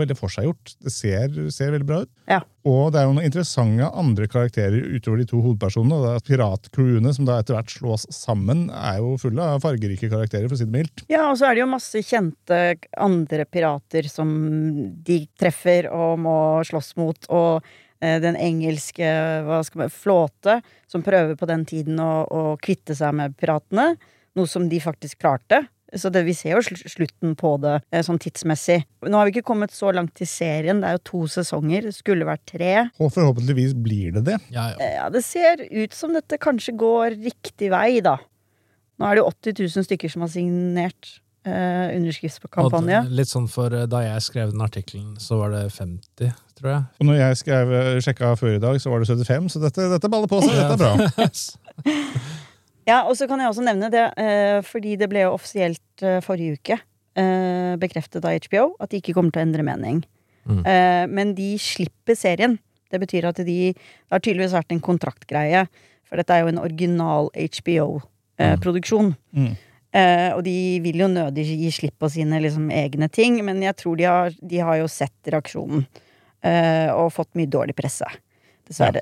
veldig 0.00 0.16
forseggjort. 0.18 0.74
Det 0.82 0.92
ser, 0.92 1.36
ser 1.54 1.72
veldig 1.74 1.86
bra 1.88 2.00
ut. 2.04 2.10
Ja. 2.30 2.40
Og 2.66 2.92
det 2.92 3.00
er 3.00 3.06
jo 3.06 3.14
noen 3.16 3.28
interessante 3.28 3.88
andre 4.00 4.28
karakterer 4.30 4.88
utover 4.96 5.20
de 5.20 5.26
to 5.30 5.40
hovedpersonene. 5.44 6.14
er 6.14 6.24
Piratcrewene, 6.26 7.12
som 7.14 7.28
da 7.28 7.38
etter 7.40 7.58
hvert 7.58 7.74
slås 7.74 8.06
sammen, 8.14 8.66
er 8.74 8.98
jo 9.02 9.14
fulle 9.20 9.50
av 9.54 9.62
fargerike 9.64 10.10
karakterer, 10.12 10.48
for 10.48 10.56
å 10.56 10.60
si 10.60 10.68
det 10.68 10.74
mildt. 10.74 11.04
Ja, 11.12 11.28
og 11.30 11.38
så 11.40 11.48
er 11.48 11.56
det 11.56 11.64
jo 11.64 11.70
masse 11.70 12.02
kjente 12.04 12.60
andre 12.96 13.46
pirater 13.46 14.08
som 14.10 14.32
de 15.06 15.20
treffer 15.40 15.90
og 15.92 16.18
må 16.24 16.38
slåss 16.66 16.94
mot, 17.00 17.30
og 17.30 17.66
eh, 18.00 18.18
den 18.24 18.38
engelske 18.40 19.12
man, 19.46 19.92
flåte 19.92 20.58
som 20.90 21.04
prøver 21.06 21.38
på 21.38 21.50
den 21.50 21.68
tiden 21.68 22.00
å, 22.02 22.24
å 22.24 22.42
kvitte 22.62 22.96
seg 22.98 23.14
med 23.20 23.36
piratene, 23.38 23.92
noe 24.34 24.50
som 24.50 24.66
de 24.70 24.80
faktisk 24.82 25.20
klarte. 25.22 25.66
Så 25.94 26.10
det, 26.10 26.24
vi 26.26 26.34
ser 26.34 26.56
jo 26.56 26.62
sl 26.66 26.76
slutten 26.90 27.34
på 27.38 27.54
det 27.62 27.76
eh, 27.94 28.02
sånn 28.02 28.18
tidsmessig. 28.22 28.80
Nå 29.06 29.18
har 29.20 29.28
vi 29.28 29.34
ikke 29.36 29.46
kommet 29.52 29.74
så 29.74 29.92
langt 29.94 30.14
til 30.18 30.26
serien, 30.30 30.80
det 30.82 30.88
er 30.90 30.96
jo 30.98 31.02
to 31.10 31.20
sesonger, 31.30 31.86
det 31.88 31.94
skulle 31.96 32.26
vært 32.28 32.44
tre. 32.50 32.72
Og 32.98 33.12
forhåpentligvis 33.14 33.74
blir 33.84 34.14
det 34.18 34.24
det. 34.32 34.38
Ja, 34.54 34.70
ja. 34.74 34.78
Eh, 34.82 34.94
Ja, 34.98 35.08
det 35.12 35.24
ser 35.26 35.60
ut 35.70 35.92
som 35.94 36.14
dette 36.16 36.38
kanskje 36.40 36.74
går 36.80 37.18
riktig 37.22 37.70
vei, 37.74 38.00
da. 38.04 38.16
Nå 38.98 39.06
er 39.08 39.16
det 39.18 39.24
jo 39.24 39.28
80 39.32 39.60
000 39.74 39.86
stykker 39.88 40.10
som 40.12 40.22
har 40.24 40.30
signert 40.30 41.08
eh, 41.46 41.90
underskriftskampanje. 41.96 43.00
Litt 43.10 43.30
sånn 43.30 43.48
for 43.50 43.74
eh, 43.74 43.86
Da 43.90 44.04
jeg 44.04 44.22
skrev 44.26 44.52
den 44.54 44.62
artikkelen, 44.64 45.16
så 45.22 45.40
var 45.42 45.50
det 45.54 45.64
50, 45.74 46.30
tror 46.60 46.70
jeg. 46.70 46.86
Og 47.00 47.08
når 47.10 47.20
jeg 47.20 47.40
skrev, 47.42 47.74
sjekka 48.06 48.32
før 48.40 48.56
i 48.56 48.62
dag, 48.62 48.78
så 48.82 48.92
var 48.94 49.02
det 49.02 49.10
75, 49.10 49.50
så 49.56 49.62
dette, 49.66 49.90
dette 49.96 50.10
baller 50.12 50.30
på 50.30 50.40
seg. 50.46 50.54
Dette 50.54 50.74
er 50.74 50.82
bra. 50.84 51.28
Ja, 52.88 53.02
og 53.08 53.16
så 53.16 53.28
kan 53.30 53.40
jeg 53.40 53.48
også 53.48 53.64
nevne 53.64 53.88
det, 53.92 54.04
eh, 54.20 54.58
fordi 54.66 54.96
det 55.00 55.08
ble 55.12 55.24
jo 55.24 55.34
offisielt 55.36 56.04
eh, 56.04 56.20
forrige 56.24 56.58
uke 56.58 56.76
eh, 57.16 57.74
bekreftet 57.80 58.24
av 58.24 58.36
HBO 58.44 58.74
at 58.82 58.92
de 58.92 59.00
ikke 59.00 59.14
kommer 59.16 59.32
til 59.32 59.40
å 59.40 59.46
endre 59.46 59.64
mening. 59.66 60.02
Mm. 60.44 60.62
Eh, 60.68 61.04
men 61.08 61.34
de 61.38 61.54
slipper 61.60 62.18
serien. 62.18 62.58
Det 62.92 63.00
betyr 63.00 63.30
at 63.30 63.40
de 63.40 63.72
Det 63.72 64.12
har 64.12 64.20
tydeligvis 64.20 64.54
vært 64.54 64.74
en 64.74 64.84
kontraktgreie, 64.84 65.64
for 66.04 66.20
dette 66.20 66.34
er 66.34 66.44
jo 66.44 66.52
en 66.52 66.60
original 66.62 67.30
HBO-produksjon. 67.34 69.14
Mm. 69.32 69.54
Eh, 69.94 70.30
og 70.34 70.42
de 70.44 70.80
vil 70.82 71.00
jo 71.04 71.08
nødig 71.08 71.46
gi 71.48 71.70
slipp 71.72 71.96
på 72.02 72.10
sine 72.10 72.40
liksom, 72.42 72.68
egne 72.74 73.08
ting, 73.08 73.38
men 73.46 73.62
jeg 73.62 73.78
tror 73.78 73.96
de 73.96 74.06
har, 74.10 74.34
de 74.42 74.58
har 74.58 74.80
jo 74.82 74.90
sett 74.90 75.32
reaksjonen. 75.32 75.86
eh, 76.44 76.90
og 76.92 77.12
fått 77.14 77.30
mye 77.38 77.48
dårlig 77.48 77.72
presse, 77.78 78.04
dessverre. 78.68 79.00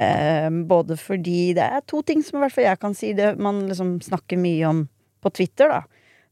Eh, 0.00 0.50
både 0.68 0.96
fordi 1.00 1.52
det 1.58 1.64
er 1.64 1.84
to 1.88 2.00
ting 2.06 2.22
som 2.24 2.38
i 2.38 2.44
hvert 2.44 2.54
fall 2.54 2.70
jeg 2.70 2.80
kan 2.82 2.96
si 2.96 3.12
det 3.16 3.34
man 3.42 3.66
liksom 3.68 3.98
snakker 4.04 4.40
mye 4.40 4.70
om 4.70 4.86
på 5.22 5.30
Twitter, 5.36 5.70
da. 5.70 5.82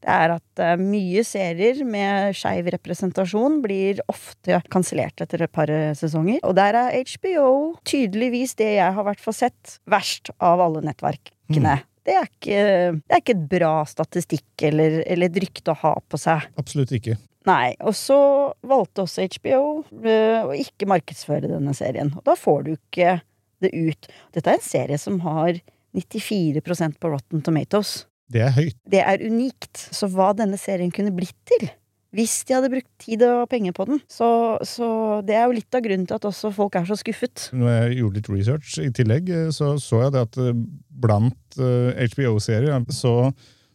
Det 0.01 0.09
er 0.09 0.31
at 0.33 0.61
uh, 0.63 0.81
mye 0.81 1.21
serier 1.25 1.83
med 1.85 2.33
skeiv 2.33 2.71
representasjon 2.73 3.59
blir 3.61 4.01
ofte 4.09 4.57
kansellert 4.73 5.21
etter 5.21 5.45
et 5.45 5.53
par 5.53 5.69
eh, 5.69 5.93
sesonger. 5.97 6.39
Og 6.47 6.55
der 6.57 6.77
er 6.79 6.97
HBO 7.05 7.51
tydeligvis 7.85 8.55
det 8.57 8.71
jeg 8.79 8.97
har 8.97 9.05
hvert 9.05 9.21
fall 9.21 9.37
sett, 9.37 9.77
verst 9.85 10.33
av 10.41 10.63
alle 10.65 10.81
nettverkene. 10.87 11.77
Det, 12.01 12.15
er 12.17 12.25
ikke, 12.25 12.61
det 12.97 13.13
er 13.13 13.21
ikke 13.21 13.37
et 13.37 13.49
bra 13.51 13.73
statistikk 13.85 14.65
eller, 14.71 15.03
eller 15.05 15.29
et 15.29 15.43
rykte 15.45 15.75
å 15.75 15.81
ha 15.83 15.93
på 16.01 16.17
seg. 16.17 16.49
Absolutt 16.57 16.97
ikke. 16.97 17.19
Nei, 17.45 17.73
og 17.81 17.93
så 17.97 18.17
valgte 18.65 19.05
også 19.05 19.25
HBO 19.37 19.61
øh, 19.81 20.49
å 20.49 20.57
ikke 20.57 20.89
markedsføre 20.89 21.49
denne 21.49 21.73
serien. 21.77 22.09
Og 22.17 22.25
da 22.25 22.35
får 22.37 22.65
du 22.65 22.73
ikke 22.75 23.19
det 23.63 23.73
ut. 23.75 24.09
Dette 24.35 24.51
er 24.51 24.59
en 24.59 24.65
serie 24.65 25.01
som 25.01 25.19
har 25.25 25.59
94% 25.97 26.97
på 27.01 27.11
Rotten 27.11 27.43
Tomatoes. 27.45 28.05
Det 28.31 28.45
er 28.45 28.55
høyt. 28.55 28.79
Det 28.87 29.03
er 29.03 29.23
unikt. 29.27 29.87
Så 29.91 30.07
hva 30.11 30.31
denne 30.37 30.59
serien 30.59 30.93
kunne 30.93 31.13
blitt 31.15 31.37
til 31.49 31.69
hvis 32.15 32.41
de 32.47 32.55
hadde 32.57 32.71
brukt 32.71 32.89
tid 32.99 33.23
og 33.23 33.45
penger 33.51 33.75
på 33.75 33.85
den. 33.87 34.01
Så, 34.11 34.27
så 34.67 34.87
det 35.27 35.37
er 35.37 35.47
jo 35.47 35.55
litt 35.55 35.77
av 35.77 35.83
grunnen 35.85 36.07
til 36.09 36.17
at 36.17 36.27
også 36.27 36.51
folk 36.55 36.75
er 36.75 36.89
så 36.89 36.97
skuffet. 36.99 37.47
Når 37.55 37.71
jeg 37.71 37.97
gjorde 38.01 38.19
litt 38.19 38.29
research 38.33 38.75
i 38.83 38.91
tillegg, 38.95 39.31
eh, 39.31 39.47
så 39.55 39.73
så 39.79 40.03
jeg 40.05 40.15
det 40.15 40.25
at 40.27 40.39
eh, 40.41 40.59
blant 41.03 41.59
eh, 41.59 42.03
HBO-serier 42.11 42.83
så, 42.91 43.15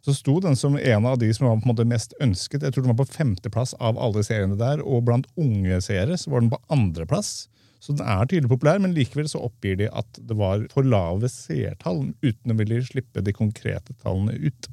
så 0.04 0.16
sto 0.16 0.36
den 0.44 0.58
som 0.58 0.76
en 0.76 1.08
av 1.08 1.16
de 1.22 1.32
som 1.32 1.48
var 1.48 1.56
på 1.56 1.64
en 1.64 1.72
måte 1.72 1.88
mest 1.88 2.12
ønsket. 2.20 2.66
Jeg 2.66 2.76
tror 2.76 2.84
den 2.84 2.92
var 2.92 3.00
på 3.00 3.16
femteplass 3.16 3.72
av 3.80 3.96
alle 3.96 4.24
seriene 4.26 4.60
der, 4.60 4.84
og 4.84 5.06
blant 5.08 5.30
unge 5.40 5.80
seere 5.84 6.20
så 6.20 6.34
var 6.34 6.44
den 6.44 6.52
på 6.52 6.60
andreplass. 6.76 7.46
Så 7.86 7.94
den 7.94 8.06
er 8.10 8.26
tydelig 8.26 8.50
populær, 8.50 8.80
men 8.82 8.94
likevel 8.96 9.28
så 9.30 9.44
oppgir 9.46 9.78
de 9.78 9.86
at 9.94 10.18
det 10.26 10.34
var 10.38 10.64
for 10.72 10.86
lave 10.86 11.30
seertall, 11.30 12.08
uten 12.24 12.54
å 12.54 12.58
ville 12.58 12.82
slippe 12.82 13.22
de 13.22 13.34
konkrete 13.36 13.94
tallene 14.02 14.34
ut. 14.42 14.70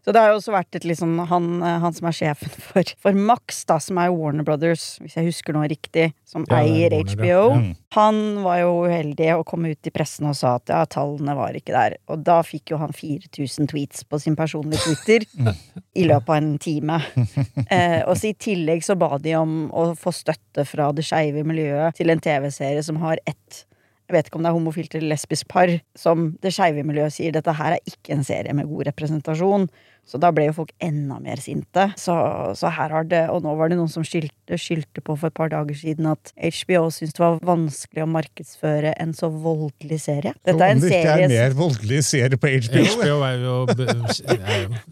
Så 0.00 0.14
det 0.16 0.20
har 0.22 0.30
jo 0.32 0.38
også 0.38 0.54
vært 0.54 0.76
et 0.78 0.86
liksom 0.88 1.18
han, 1.28 1.48
han 1.62 1.92
som 1.96 2.06
er 2.08 2.16
sjefen 2.16 2.52
for, 2.70 2.92
for 3.02 3.16
Max, 3.16 3.62
da, 3.68 3.76
som 3.82 3.98
er 4.00 4.12
Warner 4.14 4.46
Brothers, 4.46 4.94
hvis 5.02 5.18
jeg 5.18 5.28
husker 5.28 5.56
noe 5.56 5.68
riktig, 5.70 6.10
som 6.28 6.46
Ja, 6.48 6.60
er 6.62 6.70
eier 6.70 6.94
Warner, 6.96 7.14
HBO. 7.16 7.28
ja. 7.28 7.60
Mm. 7.60 7.70
Han 7.96 8.20
var 8.44 8.60
jo 8.60 8.74
uheldig 8.86 9.30
og 9.34 9.44
kom 9.50 9.64
ut 9.66 9.88
i 9.88 9.92
pressen 9.92 10.28
og 10.30 10.36
sa 10.38 10.52
at 10.60 10.70
ja, 10.70 10.84
tallene 10.86 11.34
var 11.34 11.56
ikke 11.58 11.74
der. 11.74 11.96
Og 12.12 12.22
da 12.24 12.36
fikk 12.46 12.70
jo 12.70 12.78
han 12.78 12.94
4000 12.94 13.66
tweets 13.72 14.04
på 14.06 14.20
sin 14.22 14.36
personlige 14.38 14.84
Twitter 14.86 15.26
i 16.00 16.04
løpet 16.06 16.30
av 16.30 16.38
en 16.40 16.52
time. 16.62 17.00
Eh, 17.70 18.00
og 18.08 18.16
så 18.18 18.30
i 18.30 18.36
tillegg 18.40 18.82
så 18.82 18.96
ba 18.98 19.14
de 19.22 19.34
om 19.38 19.68
å 19.76 19.90
få 19.98 20.10
støtte 20.14 20.64
fra 20.66 20.88
det 20.96 21.04
skeive 21.06 21.44
miljøet 21.46 21.94
til 21.98 22.10
en 22.10 22.22
TV-serie 22.22 22.82
som 22.82 22.98
har 23.02 23.20
ett 23.28 23.64
jeg 24.10 24.16
vet 24.16 24.26
ikke 24.26 24.40
om 24.40 24.42
det 24.42 24.50
er 24.50 24.56
homofilt 24.56 24.94
eller 24.98 25.12
lesbisk 25.12 25.46
par, 25.52 25.70
som 25.94 26.32
det 26.42 26.50
skeive 26.50 26.82
miljøet 26.82 27.14
sier 27.14 27.30
dette 27.36 27.52
her 27.54 27.76
er 27.76 27.84
ikke 27.86 28.16
en 28.16 28.24
serie 28.26 28.50
med 28.58 28.66
god 28.66 28.88
representasjon. 28.88 29.68
Så 30.10 30.18
da 30.18 30.32
ble 30.34 30.48
jo 30.48 30.56
folk 30.56 30.72
enda 30.82 31.20
mer 31.22 31.40
sinte. 31.42 31.86
Så, 32.00 32.14
så 32.58 32.70
her 32.74 32.90
har 32.90 33.06
det 33.06 33.22
Og 33.30 33.44
nå 33.44 33.52
var 33.58 33.70
det 33.70 33.78
noen 33.78 33.90
som 33.90 34.04
skyldte, 34.06 34.58
skyldte 34.58 35.02
på 35.04 35.14
for 35.14 35.30
et 35.30 35.36
par 35.36 35.52
dager 35.52 35.76
siden 35.78 36.08
at 36.10 36.32
HBO 36.40 36.88
syntes 36.90 37.14
det 37.14 37.22
var 37.22 37.38
vanskelig 37.46 38.04
å 38.04 38.08
markedsføre 38.10 38.94
en 39.00 39.14
så 39.16 39.30
voldelig 39.30 40.00
serie. 40.02 40.34
Dette 40.46 40.58
er 40.58 40.74
en 40.74 40.80
Om 40.80 40.86
det 40.86 40.98
ikke 40.98 41.14
er 41.14 41.32
mer 41.32 41.56
voldelig 41.58 42.02
serie 42.08 42.40
på 42.40 42.50
HBO. 42.50 42.84
HBO 42.96 43.20
er 43.28 43.44
jo 43.44 43.56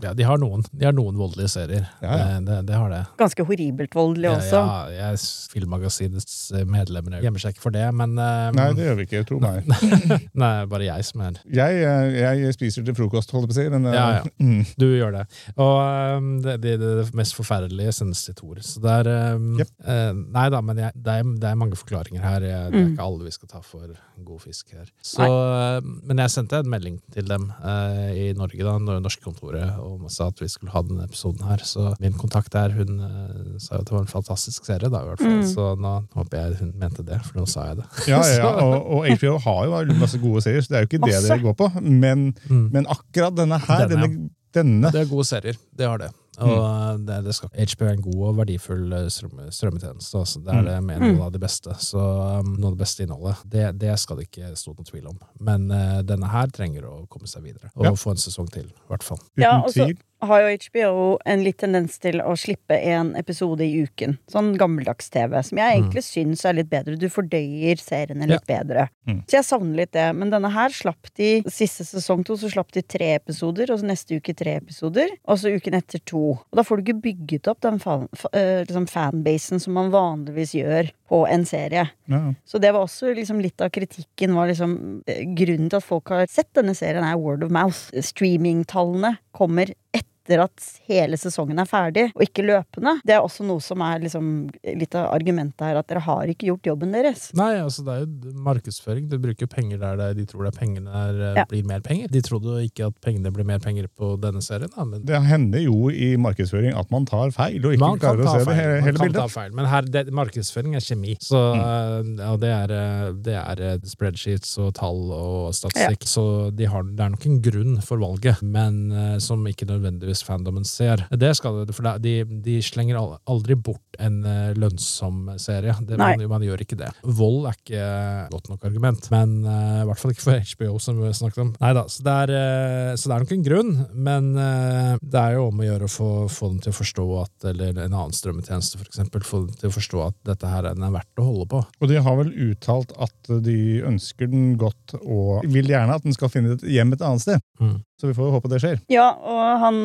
Ja, 0.04 0.14
de 0.14 0.26
har 0.28 0.38
noen, 0.40 0.64
de 0.70 0.88
har 0.88 0.94
noen 0.96 1.18
voldelige 1.18 1.50
serier. 1.56 1.88
Ja, 2.02 2.12
ja. 2.12 2.26
Det, 2.38 2.46
det, 2.48 2.60
det 2.70 2.78
har 2.78 2.92
det. 2.92 3.02
ganske 3.18 3.46
horribelt 3.48 3.98
voldelig 3.98 4.30
også. 4.36 4.62
Ja, 4.62 4.78
ja, 4.92 5.10
jeg, 5.10 5.22
Filmmagasinets 5.52 6.38
medlemmer 6.68 7.18
gjemmer 7.24 7.42
seg 7.42 7.56
ikke 7.56 7.66
for 7.66 7.74
det, 7.74 7.86
men 7.96 8.14
um, 8.18 8.56
Nei, 8.58 8.68
det 8.76 8.86
gjør 8.86 8.98
vi 9.00 9.06
ikke. 9.08 9.24
Tro 9.28 9.40
meg. 9.42 9.66
nei, 10.42 10.52
bare 10.70 10.86
jeg 10.86 11.06
som 11.08 11.24
er 11.26 11.40
Jeg, 11.44 11.82
eh, 11.82 12.18
jeg 12.44 12.54
spiser 12.56 12.86
til 12.86 12.96
frokost, 12.96 13.32
holdt 13.34 13.48
jeg 13.48 13.52
på 13.52 13.56
å 13.56 13.58
si. 13.58 13.66
Men, 13.74 13.88
eh, 13.90 13.98
Ja, 13.98 14.06
ja. 14.18 14.32
mm. 14.44 14.62
Du 14.78 14.86
gjør 14.86 15.07
det. 15.14 15.24
Og 15.56 15.74
um, 16.18 16.28
det, 16.44 16.56
det, 16.62 16.74
det 16.80 17.06
mest 17.16 17.34
forferdelige 17.38 17.92
sendes 17.96 18.24
til 18.26 18.34
Tor. 18.38 18.60
Så 18.64 18.80
det 18.84 18.92
er 19.06 19.34
um, 19.36 19.54
yep. 19.60 19.70
uh, 19.84 20.12
Nei 20.34 20.46
da, 20.52 20.60
men 20.64 20.78
jeg, 20.82 20.92
det, 20.96 21.14
er, 21.22 21.32
det 21.42 21.48
er 21.50 21.58
mange 21.60 21.76
forklaringer 21.80 22.22
her. 22.24 22.40
Jeg, 22.48 22.72
det 22.72 22.80
er 22.80 22.86
Mm. 22.88 22.92
ikke 22.94 23.06
alle 23.08 23.24
vi 23.26 23.30
skal 23.34 23.48
ta 23.50 23.60
for 23.64 23.88
god 24.24 24.40
fisk 24.42 24.72
her. 24.76 24.86
Så, 25.02 25.24
uh, 25.24 25.78
men 26.06 26.18
jeg 26.22 26.30
sendte 26.34 26.58
en 26.62 26.68
melding 26.70 26.98
til 27.14 27.26
dem 27.28 27.48
uh, 27.62 28.10
i 28.14 28.28
Norge, 28.38 28.60
da, 28.64 28.76
når 28.82 29.00
norske 29.04 29.22
kontoret, 29.24 29.74
og 29.82 30.04
sa 30.12 30.28
at 30.32 30.40
vi 30.42 30.48
skulle 30.52 30.72
ha 30.74 30.82
denne 30.86 31.04
episoden 31.08 31.42
her. 31.48 31.62
Så 31.66 31.88
min 32.02 32.14
kontakt 32.18 32.52
der, 32.54 32.72
hun 32.76 32.98
eh, 33.02 33.58
sa 33.62 33.76
jo 33.76 33.82
at 33.82 33.88
det 33.88 33.94
var 33.96 34.04
en 34.04 34.10
fantastisk 34.10 34.66
serie, 34.68 34.90
da, 34.90 35.02
i 35.04 35.08
hvert 35.10 35.22
fall. 35.22 35.36
Mm. 35.40 35.46
Så 35.50 35.66
nå 35.80 35.92
håper 36.16 36.38
jeg 36.42 36.58
hun 36.62 36.72
mente 36.80 37.04
det, 37.06 37.18
for 37.26 37.40
nå 37.40 37.46
sa 37.50 37.66
jeg 37.70 37.80
det. 37.80 37.86
Ja, 38.10 38.20
ja, 38.26 38.38
ja. 38.42 38.50
Og, 38.68 38.76
og 38.98 39.06
HBO 39.20 39.36
har 39.44 39.64
jo 39.88 39.98
masse 40.00 40.18
gode 40.22 40.42
serier, 40.44 40.62
så 40.64 40.72
det 40.72 40.78
er 40.78 40.84
jo 40.84 40.90
ikke 40.90 41.02
det 41.06 41.22
dere 41.24 41.38
går 41.44 41.56
på. 41.58 41.70
Men, 41.82 42.28
Mm. 42.48 42.68
men 42.72 42.86
akkurat 42.90 43.34
denne 43.36 43.58
her, 43.60 43.86
Denne, 43.88 44.06
denne, 44.08 44.28
denne 44.58 44.90
Det 44.94 45.04
er 45.04 45.10
gode 45.10 45.26
serier, 45.28 45.56
det 45.78 45.86
har 45.88 46.00
det. 46.02 46.10
Og 46.38 47.00
det, 47.02 47.16
det 47.26 47.32
skal. 47.34 47.50
HBO 47.50 47.86
er 47.88 47.96
en 47.96 48.02
god 48.04 48.20
og 48.28 48.36
verdifull 48.38 48.92
eh, 48.94 49.08
strøm, 49.10 49.40
strømmetjeneste. 49.50 50.20
Altså. 50.20 50.38
Det 50.46 50.52
er 50.54 50.66
det 50.68 50.76
med 50.86 51.02
noe 51.02 51.24
av 51.26 51.32
det 51.34 51.40
beste. 51.42 51.74
Så 51.82 51.98
um, 51.98 52.52
Noe 52.60 52.70
av 52.70 52.76
det 52.76 52.82
beste 52.84 53.02
innholdet. 53.02 53.40
Det, 53.42 53.64
det 53.82 53.96
skal 53.98 54.20
det 54.20 54.28
ikke 54.28 54.52
stå 54.54 54.74
noen 54.76 54.86
tvil 54.86 55.08
om. 55.10 55.16
Men 55.42 55.66
uh, 55.74 55.98
denne 56.06 56.30
her 56.30 56.52
trenger 56.54 56.86
å 56.86 56.92
komme 57.10 57.26
seg 57.26 57.42
videre. 57.48 57.72
Og 57.74 57.88
Ja. 57.88 57.94
få 57.98 58.14
en 58.14 58.22
sesong 58.22 58.46
til, 58.54 58.68
i 58.70 58.86
hvert 58.92 59.02
fall. 59.08 59.18
uten 59.34 59.42
Ja, 59.42 59.56
tvil. 59.66 59.96
Har 60.24 60.42
jo 60.42 60.56
HBO 60.64 60.92
en 61.28 61.42
litt 61.44 61.60
tendens 61.62 61.98
til 62.02 62.20
å 62.22 62.34
slippe 62.38 62.76
en 62.90 63.14
episode 63.18 63.64
i 63.64 63.84
uken. 63.86 64.16
Sånn 64.30 64.52
gammeldags 64.58 65.10
TV, 65.14 65.36
som 65.46 65.60
jeg 65.60 65.76
egentlig 65.76 66.04
syns 66.06 66.44
er 66.48 66.58
litt 66.58 66.70
bedre. 66.72 66.96
Du 66.98 67.06
fordøyer 67.12 67.78
seriene 67.80 68.28
litt 68.30 68.46
bedre. 68.48 68.88
Mm. 69.08 69.22
Så 69.28 69.38
jeg 69.38 69.48
savner 69.48 69.82
litt 69.82 69.94
det. 69.96 70.08
Men 70.18 70.32
denne 70.34 70.50
her 70.52 70.74
slapp 70.74 71.10
de 71.18 71.30
Siste 71.58 71.84
sesong 71.86 72.22
to 72.26 72.36
så 72.38 72.50
slapp 72.52 72.70
de 72.74 72.82
tre 72.84 73.12
episoder, 73.16 73.70
og 73.72 73.80
så 73.80 73.88
neste 73.88 74.18
uke 74.18 74.34
tre 74.36 74.58
episoder. 74.60 75.10
Og 75.28 75.40
så 75.40 75.52
uken 75.54 75.78
etter 75.78 76.02
to. 76.06 76.24
Og 76.38 76.58
da 76.58 76.64
får 76.66 76.78
du 76.78 76.84
ikke 76.84 77.04
bygget 77.08 77.50
opp 77.50 77.62
den 77.64 77.80
fan, 77.82 78.06
fa, 78.16 78.30
eh, 78.36 78.64
liksom 78.66 78.88
fanbasen 78.90 79.62
som 79.62 79.76
man 79.78 79.92
vanligvis 79.94 80.54
gjør 80.58 80.90
på 81.08 81.22
en 81.28 81.46
serie. 81.48 81.88
Ja. 82.10 82.20
Så 82.44 82.60
det 82.62 82.72
var 82.74 82.84
også 82.84 83.14
liksom 83.16 83.40
litt 83.42 83.60
av 83.64 83.72
kritikken 83.74 84.36
var 84.36 84.50
liksom 84.50 84.76
eh, 85.08 85.24
Grunnen 85.38 85.70
til 85.70 85.80
at 85.80 85.86
folk 85.86 86.12
har 86.12 86.28
sett 86.30 86.50
denne 86.56 86.74
serien, 86.76 87.04
er 87.04 87.18
word 87.20 87.44
of 87.46 87.52
mouth. 87.54 87.88
Streamingtallene 88.04 89.16
kommer 89.36 89.72
etter 89.92 90.06
at 90.36 90.64
hele 90.86 91.16
sesongen 91.16 91.58
er 91.58 91.64
ferdig, 91.64 92.10
og 92.14 92.20
ikke 92.22 92.44
løpende. 92.44 93.00
Det 93.06 93.14
er 93.16 93.24
også 93.24 93.46
noe 93.48 93.60
som 93.64 93.80
er 93.80 94.00
liksom 94.04 94.50
litt 94.76 94.94
av 94.94 95.08
argumentet 95.14 95.64
her, 95.64 95.76
at 95.80 95.88
dere 95.88 96.00
har 96.04 96.26
ikke 96.28 96.50
gjort 96.50 96.68
jobben 96.68 96.92
deres. 96.92 97.30
Nei, 97.34 97.54
altså 97.62 97.84
det 97.86 97.94
er 97.94 98.04
jo 98.04 98.32
markedsføring. 98.44 99.08
Du 99.08 99.16
bruker 99.18 99.46
penger 99.48 99.78
der 99.78 100.12
de 100.14 100.26
tror 100.28 100.44
det 100.44 100.52
er 100.54 100.58
pengene 100.60 100.90
er, 100.92 101.14
eh, 101.30 101.34
Ja. 101.38 101.44
blir 101.48 101.64
mer 101.64 101.80
penger. 101.80 102.08
De 102.12 102.20
trodde 102.20 102.44
jo 102.44 102.68
ikke 102.68 102.86
at 102.86 103.00
pengene 103.00 103.32
blir 103.32 103.44
mer 103.46 103.58
penger 103.58 103.86
på 103.88 104.18
denne 104.20 104.42
serien, 104.42 104.68
da, 104.76 104.84
men 104.84 105.04
Det 105.04 105.22
hender 105.22 105.60
jo 105.64 105.88
i 105.88 106.16
markedsføring 106.16 106.74
at 106.76 106.90
man 106.90 107.06
tar 107.06 107.30
feil, 107.30 107.64
og 107.64 107.72
ikke 107.72 107.98
klarer 108.00 108.20
å 108.20 108.24
ta 108.24 108.32
feil. 108.38 108.44
det 108.44 108.56
hele, 108.56 108.74
man 108.74 108.82
hele 108.84 108.98
kan 108.98 109.12
ta 109.12 109.20
bildet. 109.22 109.30
feil. 109.30 109.52
Men 109.54 109.64
her, 109.66 109.82
det, 109.82 110.06
markedsføring 110.12 110.74
er 110.76 110.80
kjemi. 110.80 111.16
Så, 111.20 111.40
eh, 111.54 112.30
og 112.30 112.40
det 112.40 112.50
er, 112.50 112.70
eh, 112.72 113.12
det 113.12 113.34
er 113.34 113.78
spreadsheets 113.84 114.58
og 114.58 114.74
tall 114.74 115.12
og 115.12 115.54
statistikk. 115.54 116.04
Så 116.04 116.54
de 116.54 116.64
har, 116.66 116.82
det 116.82 117.00
er 117.00 117.08
nok 117.10 117.26
en 117.26 117.40
grunn 117.40 117.80
for 117.82 117.96
valget, 117.98 118.42
men 118.42 119.20
som 119.20 119.44
ikke 119.46 119.66
nødvendigvis 119.66 120.17
fandomen 120.26 120.66
ser. 120.68 121.04
Det 121.10 121.30
skal 121.38 121.62
du, 121.66 121.72
for 121.76 121.98
de, 122.02 122.14
de 122.44 122.58
slenger 122.64 122.98
aldri 122.98 123.56
bort 123.58 123.98
en 123.98 124.20
eh, 124.26 124.52
lønnsom 124.58 125.32
serie. 125.40 125.74
Det, 125.86 125.98
man, 126.00 126.22
man 126.30 126.44
gjør 126.44 126.62
ikke 126.64 126.78
det. 126.78 126.90
Vold 127.02 127.48
er 127.50 127.58
ikke 127.58 127.86
godt 128.32 128.50
nok 128.52 128.66
argument, 128.68 129.08
men 129.14 129.34
uh, 129.46 129.82
i 129.82 129.86
hvert 129.88 130.02
fall 130.02 130.14
ikke 130.14 130.26
for 130.26 130.42
HBO, 130.52 130.78
som 130.82 131.00
vi 131.02 131.12
snakket 131.16 131.44
om. 131.44 131.52
Nei 131.62 131.72
da, 131.76 131.84
så 131.90 132.04
det 132.06 132.16
er, 132.24 132.34
eh, 132.38 132.92
så 132.98 133.10
det 133.10 133.16
er 133.16 133.24
nok 133.24 133.34
en 133.36 133.46
grunn, 133.48 133.74
men 134.08 134.30
uh, 134.38 134.94
det 135.02 135.24
er 135.24 135.38
jo 135.38 135.48
om 135.48 135.62
å 135.62 135.68
gjøre 135.68 135.88
å 135.88 135.92
få, 135.92 136.10
få 136.32 136.52
dem 136.52 136.62
til 136.64 136.74
å 136.74 136.78
forstå 136.78 137.08
at, 137.22 137.48
eller 137.52 137.74
en 137.74 137.86
annen 137.88 138.16
strømmetjeneste 138.16 138.80
for 138.80 138.90
eksempel, 138.90 139.26
få 139.26 139.44
dem 139.46 139.58
til 139.58 139.72
å 139.72 139.76
forstå 139.78 140.04
at 140.06 140.18
dette 140.32 140.52
her 140.52 140.70
den 140.70 140.86
er 140.86 140.94
verdt 140.94 141.22
å 141.22 141.28
holde 141.28 141.48
på. 141.50 141.64
Og 141.80 141.90
de 141.90 142.00
har 142.04 142.18
vel 142.22 142.32
uttalt 142.48 142.94
at 143.02 143.34
de 143.44 143.58
ønsker 143.88 144.30
den 144.30 144.54
godt 144.60 144.96
og 145.00 145.46
vil 145.48 145.70
gjerne 145.70 145.98
at 145.98 146.06
den 146.06 146.16
skal 146.16 146.32
finne 146.32 146.56
et 146.56 146.66
hjem 146.68 146.94
et 146.94 147.04
annet 147.04 147.24
sted. 147.24 147.44
Mm. 147.62 147.78
Så 148.00 148.06
vi 148.06 148.14
får 148.14 148.30
håpe 148.30 148.48
det 148.52 148.60
skjer. 148.62 148.76
Ja, 148.92 149.08
og 149.18 149.62
han, 149.62 149.78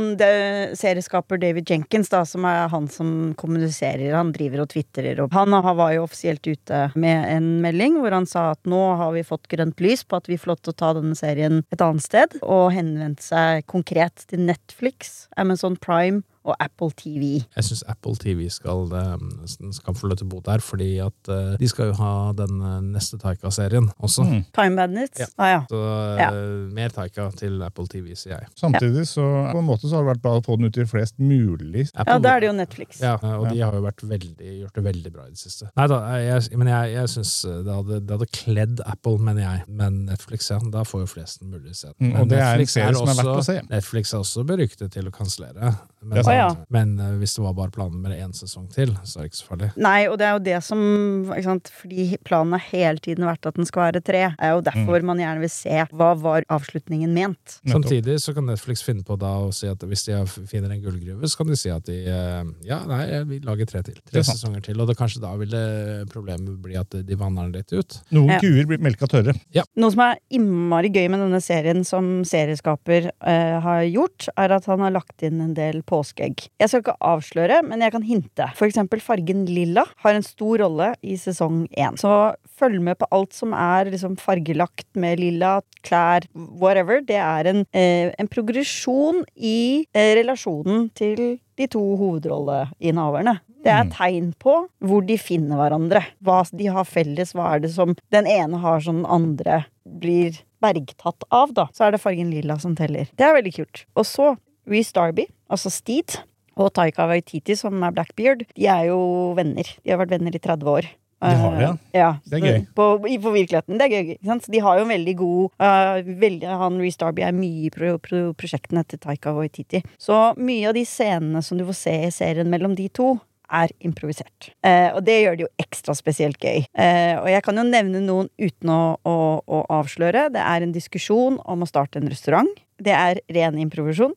serieskaper 0.78 1.40
David 1.42 1.70
Jenkins, 1.70 2.12
da, 2.14 2.22
som 2.30 2.46
er 2.46 2.68
han 2.70 2.86
som 2.92 3.34
kommuniserer, 3.40 4.14
han 4.14 4.30
driver 4.36 4.62
og 4.64 4.70
twitterer, 4.74 5.18
og 5.24 5.34
han 5.34 5.56
var 5.64 5.96
jo 5.96 6.04
offisielt 6.06 6.46
ute 6.46 6.84
med 6.94 7.26
en 7.32 7.48
melding 7.64 7.98
hvor 8.04 8.14
han 8.14 8.30
sa 8.30 8.52
at 8.54 8.62
nå 8.70 8.82
har 9.00 9.16
vi 9.16 9.26
fått 9.26 9.50
grønt 9.50 9.82
lys 9.82 10.06
på 10.06 10.20
at 10.20 10.30
vi 10.30 10.38
får 10.38 10.54
lov 10.54 10.62
til 10.62 10.76
å 10.76 10.80
ta 10.84 10.92
denne 11.00 11.18
serien 11.18 11.64
et 11.74 11.82
annet 11.82 12.06
sted, 12.06 12.38
og 12.46 12.70
henvendte 12.76 13.26
seg 13.26 13.66
konkret 13.72 14.28
til 14.30 14.46
Netflix, 14.46 15.26
Amazon 15.34 15.80
Prime 15.82 16.22
og 16.44 16.56
Apple 16.60 16.92
TV. 17.00 17.40
Jeg 17.56 17.66
syns 17.68 17.84
Apple 17.90 18.16
TV 18.20 18.46
skal, 18.52 18.86
eh, 19.00 19.24
skal 19.72 19.96
få 19.98 20.10
lov 20.12 20.20
til 20.20 20.28
å 20.28 20.32
bo 20.34 20.42
der, 20.46 20.64
fordi 20.64 20.90
at 21.04 21.32
eh, 21.32 21.56
de 21.60 21.70
skal 21.72 21.92
jo 21.92 21.96
ha 22.02 22.12
den 22.38 22.60
eh, 22.62 22.80
neste 22.94 23.18
Taika-serien 23.22 23.90
også. 24.04 24.26
Mm. 24.28 24.44
Time 24.56 24.76
Bandits? 24.80 25.24
Ja. 25.24 25.30
Ah, 25.38 25.52
ja. 25.54 25.62
Så 25.72 25.82
Ja. 26.20 26.30
mer 26.74 26.90
Taika 26.94 27.30
til 27.38 27.62
Apple 27.64 27.88
TV, 27.88 28.14
sier 28.20 28.38
jeg. 28.38 28.48
Samtidig 28.60 29.08
så 29.08 29.24
på 29.54 29.60
en 29.62 29.68
måte 29.68 29.88
så 29.88 29.98
har 29.98 30.06
det 30.06 30.14
vært 30.18 30.24
bra 30.26 30.36
å 30.40 30.44
få 30.46 30.58
den 30.60 30.68
ut 30.70 30.76
til 30.76 30.86
flest 30.90 31.18
mulig. 31.20 31.88
Apple, 31.96 32.14
ja, 32.14 32.20
da 32.20 32.36
er 32.36 32.44
det 32.44 32.50
jo 32.52 32.56
Netflix. 32.58 33.02
Ja, 33.02 33.16
og 33.16 33.48
de 33.50 33.64
har 33.64 33.74
jo 33.74 33.82
vært 33.86 34.04
veldig, 34.04 34.52
gjort 34.64 34.78
det 34.78 34.84
veldig 34.84 35.14
bra 35.16 35.28
i 35.28 35.34
det 35.34 35.40
siste. 35.42 35.70
Nei 35.80 35.88
da, 35.88 36.00
jeg, 36.22 36.58
men 36.60 36.68
jeg, 36.74 36.94
jeg 36.98 37.14
syns 37.16 37.34
det 37.64 37.74
hadde, 37.74 38.02
det 38.04 38.18
hadde 38.18 38.30
kledd 38.36 38.84
Apple, 38.86 39.18
mener 39.24 39.46
jeg. 39.46 39.66
Men 39.72 40.04
Netflix, 40.12 40.52
ja, 40.52 40.60
da 40.74 40.84
får 40.88 41.06
jo 41.06 41.12
flest 41.16 41.44
mulig 41.48 41.76
se 41.80 41.90
den. 41.94 42.12
Mm, 42.12 42.20
og 42.20 42.30
det 42.30 42.34
det 42.34 42.42
er 42.42 42.46
en 42.46 42.60
Netflix 42.60 42.74
serie 42.74 42.94
som 42.98 43.10
er 43.12 43.20
verdt 43.20 43.40
å 43.40 43.46
se. 43.46 43.56
Netflix 43.70 44.14
er 44.14 44.24
også 44.24 44.46
beryktet 44.48 44.94
til 44.96 45.10
å 45.10 45.14
kansellere. 45.14 45.74
Men, 46.04 46.20
Sant. 46.34 46.60
Ja. 46.60 46.66
men 46.74 46.96
uh, 47.00 47.14
hvis 47.22 47.36
det 47.38 47.44
var 47.46 47.56
bare 47.58 47.74
planen 47.74 48.02
med 48.04 48.16
én 48.18 48.34
sesong 48.36 48.68
til, 48.74 48.94
så 49.04 49.20
er 49.20 49.26
det 49.28 49.32
ikke 49.32 49.40
så 49.40 49.50
farlig. 49.52 49.70
Nei, 49.78 50.08
og 50.10 50.18
det 50.20 50.28
er 50.28 50.34
jo 50.38 50.44
det 50.48 50.60
som 50.66 50.82
ikke 51.30 51.46
sant? 51.48 51.72
Fordi 51.82 52.08
planen 52.26 52.58
har 52.58 52.64
hele 52.72 53.04
tiden 53.04 53.28
vært 53.28 53.46
at 53.50 53.60
den 53.60 53.70
skal 53.70 53.88
være 53.88 54.02
tre. 54.06 54.24
Det 54.34 54.50
er 54.50 54.54
jo 54.56 54.64
derfor 54.66 55.06
man 55.08 55.22
gjerne 55.22 55.44
vil 55.44 55.52
se 55.54 55.84
hva 55.94 56.12
var 56.20 56.48
avslutningen 56.54 57.14
ment. 57.16 57.58
Samtidig 57.70 58.20
så 58.24 58.34
kan 58.36 58.48
Netflix 58.50 58.84
finne 58.86 59.06
på 59.08 59.18
da 59.20 59.34
å 59.46 59.52
si 59.56 59.70
at 59.70 59.84
hvis 59.84 60.06
de 60.10 60.20
finner 60.50 60.74
en 60.74 60.82
gullgruve, 60.84 61.28
så 61.30 61.42
kan 61.42 61.52
de 61.52 61.58
si 61.60 61.72
at 61.74 61.86
de 61.90 62.00
uh, 62.08 62.44
ja, 62.68 62.82
nei, 62.90 63.04
vi 63.30 63.40
lager 63.44 63.70
tre 63.70 63.84
til. 63.86 63.98
Tre 64.10 64.22
er 64.22 64.28
sesonger 64.28 64.64
til. 64.66 64.80
Og 64.80 64.90
det, 64.90 64.98
kanskje 65.00 65.24
da 65.24 65.34
vil 65.40 65.52
det 65.54 65.66
problemet 66.14 66.58
bli 66.64 66.78
at 66.80 66.94
de 66.94 67.18
vanner 67.20 67.50
den 67.50 67.62
litt 67.62 67.74
ut. 67.74 68.00
Noen 68.16 68.34
Ja. 68.34 68.40
kuer 68.42 68.66
blir 68.70 68.82
melka 68.82 69.08
tørre. 69.10 69.36
Noe 69.54 69.92
som 69.94 70.02
er 70.06 70.20
innmari 70.34 70.90
gøy 70.94 71.10
med 71.12 71.22
denne 71.22 71.42
serien 71.44 71.84
som 71.88 72.24
serieskaper 72.28 73.10
uh, 73.12 73.60
har 73.64 73.84
gjort, 73.88 74.30
er 74.40 74.56
at 74.56 74.66
han 74.70 74.84
har 74.84 74.94
lagt 74.96 75.24
inn 75.26 75.42
en 75.44 75.54
del 75.58 75.82
påskeegg. 76.24 76.50
Jeg 76.60 76.70
skal 76.70 76.84
ikke 76.84 76.96
avsløre, 77.02 77.62
men 77.68 77.82
jeg 77.82 77.92
kan 77.92 78.04
hinte. 78.04 78.48
For 78.56 78.68
eksempel 78.68 79.02
fargen 79.02 79.46
lilla 79.46 79.86
har 80.04 80.14
en 80.14 80.24
stor 80.24 80.60
rolle 80.64 80.94
i 81.04 81.16
sesong 81.16 81.68
én. 81.76 81.98
Så 81.98 82.36
følg 82.60 82.82
med 82.82 82.98
på 82.98 83.08
alt 83.12 83.34
som 83.34 83.54
er 83.54 83.92
liksom 83.92 84.18
fargelagt 84.18 84.88
med 84.96 85.20
lilla, 85.20 85.62
klær, 85.84 86.26
whatever. 86.34 87.02
Det 87.02 87.18
er 87.18 87.48
en, 87.48 87.66
eh, 87.74 88.14
en 88.18 88.28
progresjon 88.28 89.24
i 89.36 89.86
eh, 89.94 90.16
relasjonen 90.16 90.90
til 90.94 91.40
de 91.58 91.68
to 91.68 91.96
hovedrolleinnehaverne. 91.98 93.40
Det 93.64 93.72
er 93.72 93.88
tegn 93.88 94.34
på 94.40 94.68
hvor 94.84 95.06
de 95.06 95.18
finner 95.18 95.56
hverandre. 95.56 96.04
Hva 96.22 96.44
de 96.52 96.68
har 96.68 96.84
felles. 96.84 97.34
Hva 97.34 97.56
er 97.56 97.60
det 97.64 97.72
som 97.72 97.96
den 98.12 98.28
ene 98.28 98.58
har 98.60 98.82
som 98.82 99.04
den 99.04 99.06
andre 99.06 99.66
blir 99.86 100.36
bergtatt 100.60 101.24
av, 101.30 101.54
da. 101.54 101.68
Så 101.74 101.86
er 101.86 101.92
det 101.92 102.02
fargen 102.02 102.32
lilla 102.32 102.58
som 102.60 102.76
teller. 102.76 103.08
Det 103.16 103.24
er 103.24 103.36
veldig 103.36 103.54
kult. 103.56 103.86
Og 103.96 104.06
så 104.08 104.36
Reece 104.70 104.94
Darby, 104.96 105.26
altså 105.52 105.72
Steed, 105.74 106.18
og 106.56 106.70
Taika 106.78 107.08
Waititi, 107.10 107.56
som 107.58 107.82
er 107.84 107.92
Blackbeard, 107.96 108.44
de 108.56 108.68
er 108.70 108.90
jo 108.92 109.00
venner. 109.38 109.66
De 109.84 109.90
har 109.92 109.98
vært 110.04 110.12
venner 110.14 110.36
i 110.36 110.42
30 110.44 110.70
år. 110.70 110.90
De 111.24 111.32
har 111.40 111.54
det, 111.56 111.62
ja. 111.64 111.72
Eh, 111.72 112.00
ja. 112.02 112.10
Det 112.28 112.38
er 112.38 112.44
gøy. 112.44 112.66
På, 112.76 112.86
i- 113.08 113.18
på 113.24 113.32
virkeligheten. 113.32 113.78
Det 113.80 113.86
er 113.88 113.94
gøy. 113.96 114.18
Så 114.44 114.52
de 114.52 114.60
har 114.60 114.78
jo 114.78 114.84
en 114.84 114.92
veldig 114.92 115.14
god 115.18 115.52
uh, 115.64 116.02
veldig, 116.20 116.50
Han 116.60 116.78
Reece 116.84 117.00
Darby 117.00 117.24
er 117.24 117.32
mye 117.32 117.70
i 117.70 117.72
pro, 117.72 117.94
pro, 118.04 118.34
prosjektene 118.36 118.84
til 118.86 119.00
Taika 119.00 119.32
Waititi. 119.34 119.80
Så 119.98 120.18
mye 120.38 120.68
av 120.68 120.76
de 120.76 120.84
scenene 120.86 121.42
som 121.42 121.58
du 121.58 121.64
får 121.70 121.78
se 121.80 121.94
i 122.06 122.12
serien 122.12 122.50
mellom 122.52 122.76
de 122.76 122.90
to, 122.92 123.14
er 123.54 123.70
improvisert. 123.86 124.52
Eh, 124.66 124.90
og 124.98 125.04
det 125.06 125.16
gjør 125.22 125.36
det 125.38 125.44
jo 125.46 125.50
ekstra 125.62 125.94
spesielt 125.96 126.40
gøy. 126.42 126.64
Eh, 126.74 127.16
og 127.22 127.28
jeg 127.30 127.44
kan 127.46 127.56
jo 127.60 127.64
nevne 127.68 128.00
noen 128.02 128.30
uten 128.42 128.70
å, 128.74 128.80
å, 129.06 129.16
å 129.46 129.60
avsløre. 129.78 130.28
Det 130.34 130.42
er 130.42 130.66
en 130.66 130.74
diskusjon 130.74 131.38
om 131.46 131.62
å 131.62 131.68
starte 131.70 132.02
en 132.02 132.10
restaurant. 132.10 132.50
Det 132.82 132.96
er 132.98 133.22
ren 133.36 133.60
improvisasjon. 133.62 134.16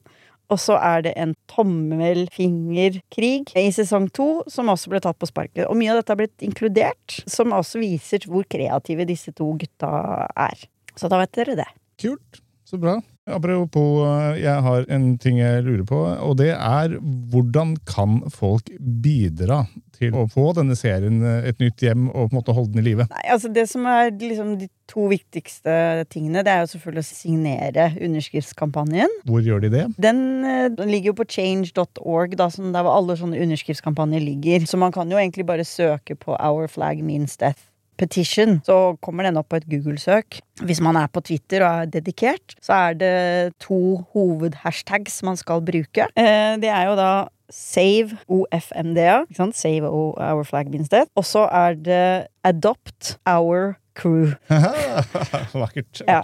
Og 0.52 0.60
så 0.62 0.76
er 0.78 1.02
det 1.08 1.14
en 1.18 1.34
tommelfingerkrig 1.50 3.56
i 3.58 3.66
sesong 3.74 4.06
to, 4.14 4.28
som 4.50 4.70
også 4.70 4.92
ble 4.92 5.00
tatt 5.02 5.18
på 5.18 5.28
sparket. 5.28 5.64
Og 5.66 5.74
mye 5.78 5.90
av 5.90 6.00
dette 6.00 6.14
har 6.14 6.20
blitt 6.20 6.46
inkludert, 6.46 7.18
som 7.26 7.54
også 7.56 7.82
viser 7.82 8.28
hvor 8.30 8.46
kreative 8.50 9.08
disse 9.08 9.34
to 9.34 9.50
gutta 9.58 9.90
er. 10.30 10.66
Så 10.94 11.10
da 11.10 11.18
vet 11.20 11.34
dere 11.34 11.58
det. 11.58 11.68
Kult. 12.00 12.42
Så 12.66 12.78
bra. 12.82 13.00
Apropos, 13.26 14.04
eh, 14.06 14.42
jeg 14.44 14.62
har 14.62 14.84
en 14.86 15.06
ting 15.18 15.40
jeg 15.40 15.64
lurer 15.66 15.82
på, 15.88 15.98
og 15.98 16.36
det 16.38 16.52
er 16.54 16.94
hvordan 17.02 17.74
kan 17.88 18.20
folk 18.30 18.70
bidra 18.78 19.64
til 19.96 20.14
å 20.14 20.26
få 20.30 20.52
denne 20.54 20.76
serien 20.78 21.18
eh, 21.26 21.48
et 21.50 21.58
nytt 21.62 21.82
hjem 21.82 22.06
og 22.12 22.28
på 22.28 22.30
en 22.30 22.38
måte 22.38 22.54
holde 22.54 22.76
den 22.76 22.84
i 22.84 22.86
live? 22.92 23.08
Nei, 23.10 23.24
altså 23.34 23.50
Det 23.50 23.66
som 23.70 23.86
er 23.90 24.12
liksom 24.14 24.54
de 24.60 24.70
to 24.86 25.08
viktigste 25.10 26.06
tingene, 26.12 26.44
det 26.46 26.54
er 26.54 26.62
jo 26.62 26.72
selvfølgelig 26.76 27.02
å 27.02 27.10
signere 27.10 27.88
underskriftskampanjen. 28.06 29.20
Hvor 29.26 29.42
gjør 29.42 29.66
de 29.66 29.72
det? 29.74 29.84
Den, 29.98 30.20
eh, 30.46 30.68
den 30.70 30.92
ligger 30.94 31.10
jo 31.10 31.20
på 31.24 31.30
change.org, 31.36 32.38
da, 32.38 32.46
der 32.46 32.86
hvor 32.86 32.94
alle 32.94 33.18
sånne 33.18 33.42
underskriftskampanjer 33.42 34.22
ligger. 34.22 34.70
Så 34.70 34.78
man 34.78 34.94
kan 34.94 35.10
jo 35.10 35.18
egentlig 35.18 35.48
bare 35.50 35.66
søke 35.66 36.14
på 36.14 36.38
Our 36.38 36.70
Flag 36.70 37.02
Means 37.02 37.34
Death 37.42 37.72
Petition, 37.96 38.58
så 38.66 38.96
kommer 39.02 39.24
den 39.26 39.36
opp 39.40 39.48
på 39.52 39.56
et 39.60 39.66
Google-søk. 39.70 40.38
Hvis 40.68 40.80
man 40.84 40.96
er 41.00 41.06
på 41.12 41.20
Twitter 41.24 41.64
og 41.66 41.82
er 41.84 41.90
dedikert, 41.98 42.54
så 42.62 42.72
er 42.90 42.98
det 43.00 43.14
to 43.62 43.78
hovedhashtags 44.12 45.22
man 45.26 45.36
skal 45.40 45.62
bruke. 45.64 46.06
Eh, 46.16 46.56
Det 46.60 46.68
er 46.72 46.84
jo 46.90 46.96
da 46.98 47.08
Save 47.50 48.16
OFMDA, 48.28 49.20
ikke 49.28 49.38
sant? 49.38 49.56
Save 49.56 49.86
Our 49.88 50.42
Flag 50.44 50.66
Means 50.70 50.88
Death. 50.90 51.10
Og 51.16 51.24
så 51.24 51.44
er 51.52 51.74
det 51.78 52.26
Adopt 52.44 53.18
Our 53.26 53.76
Crew. 53.94 54.32
vakkert. 55.54 56.02
Ja. 56.08 56.22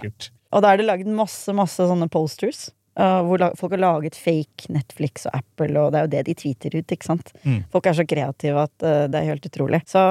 Og 0.53 0.61
da 0.61 0.73
er 0.73 0.77
det 0.81 0.85
laget 0.85 1.07
masse, 1.09 1.53
masse 1.55 1.81
sånne 1.89 2.09
posters. 2.11 2.67
Uh, 2.99 3.19
hvor 3.27 3.43
folk 3.59 3.75
har 3.75 3.81
laget 3.81 4.17
fake 4.19 4.69
Netflix 4.73 5.27
og 5.29 5.39
Apple, 5.39 5.71
og 5.79 5.93
det 5.93 5.99
er 5.99 6.05
jo 6.05 6.11
det 6.13 6.23
de 6.29 6.35
tweeter 6.43 6.77
ut. 6.77 6.95
ikke 6.95 7.09
sant? 7.09 7.33
Mm. 7.43 7.59
Folk 7.73 7.89
er 7.89 7.97
så 7.97 8.07
kreative 8.09 8.65
at 8.67 8.85
uh, 8.85 9.03
det 9.11 9.19
er 9.19 9.29
helt 9.31 9.49
utrolig. 9.49 9.81
Så, 9.89 10.03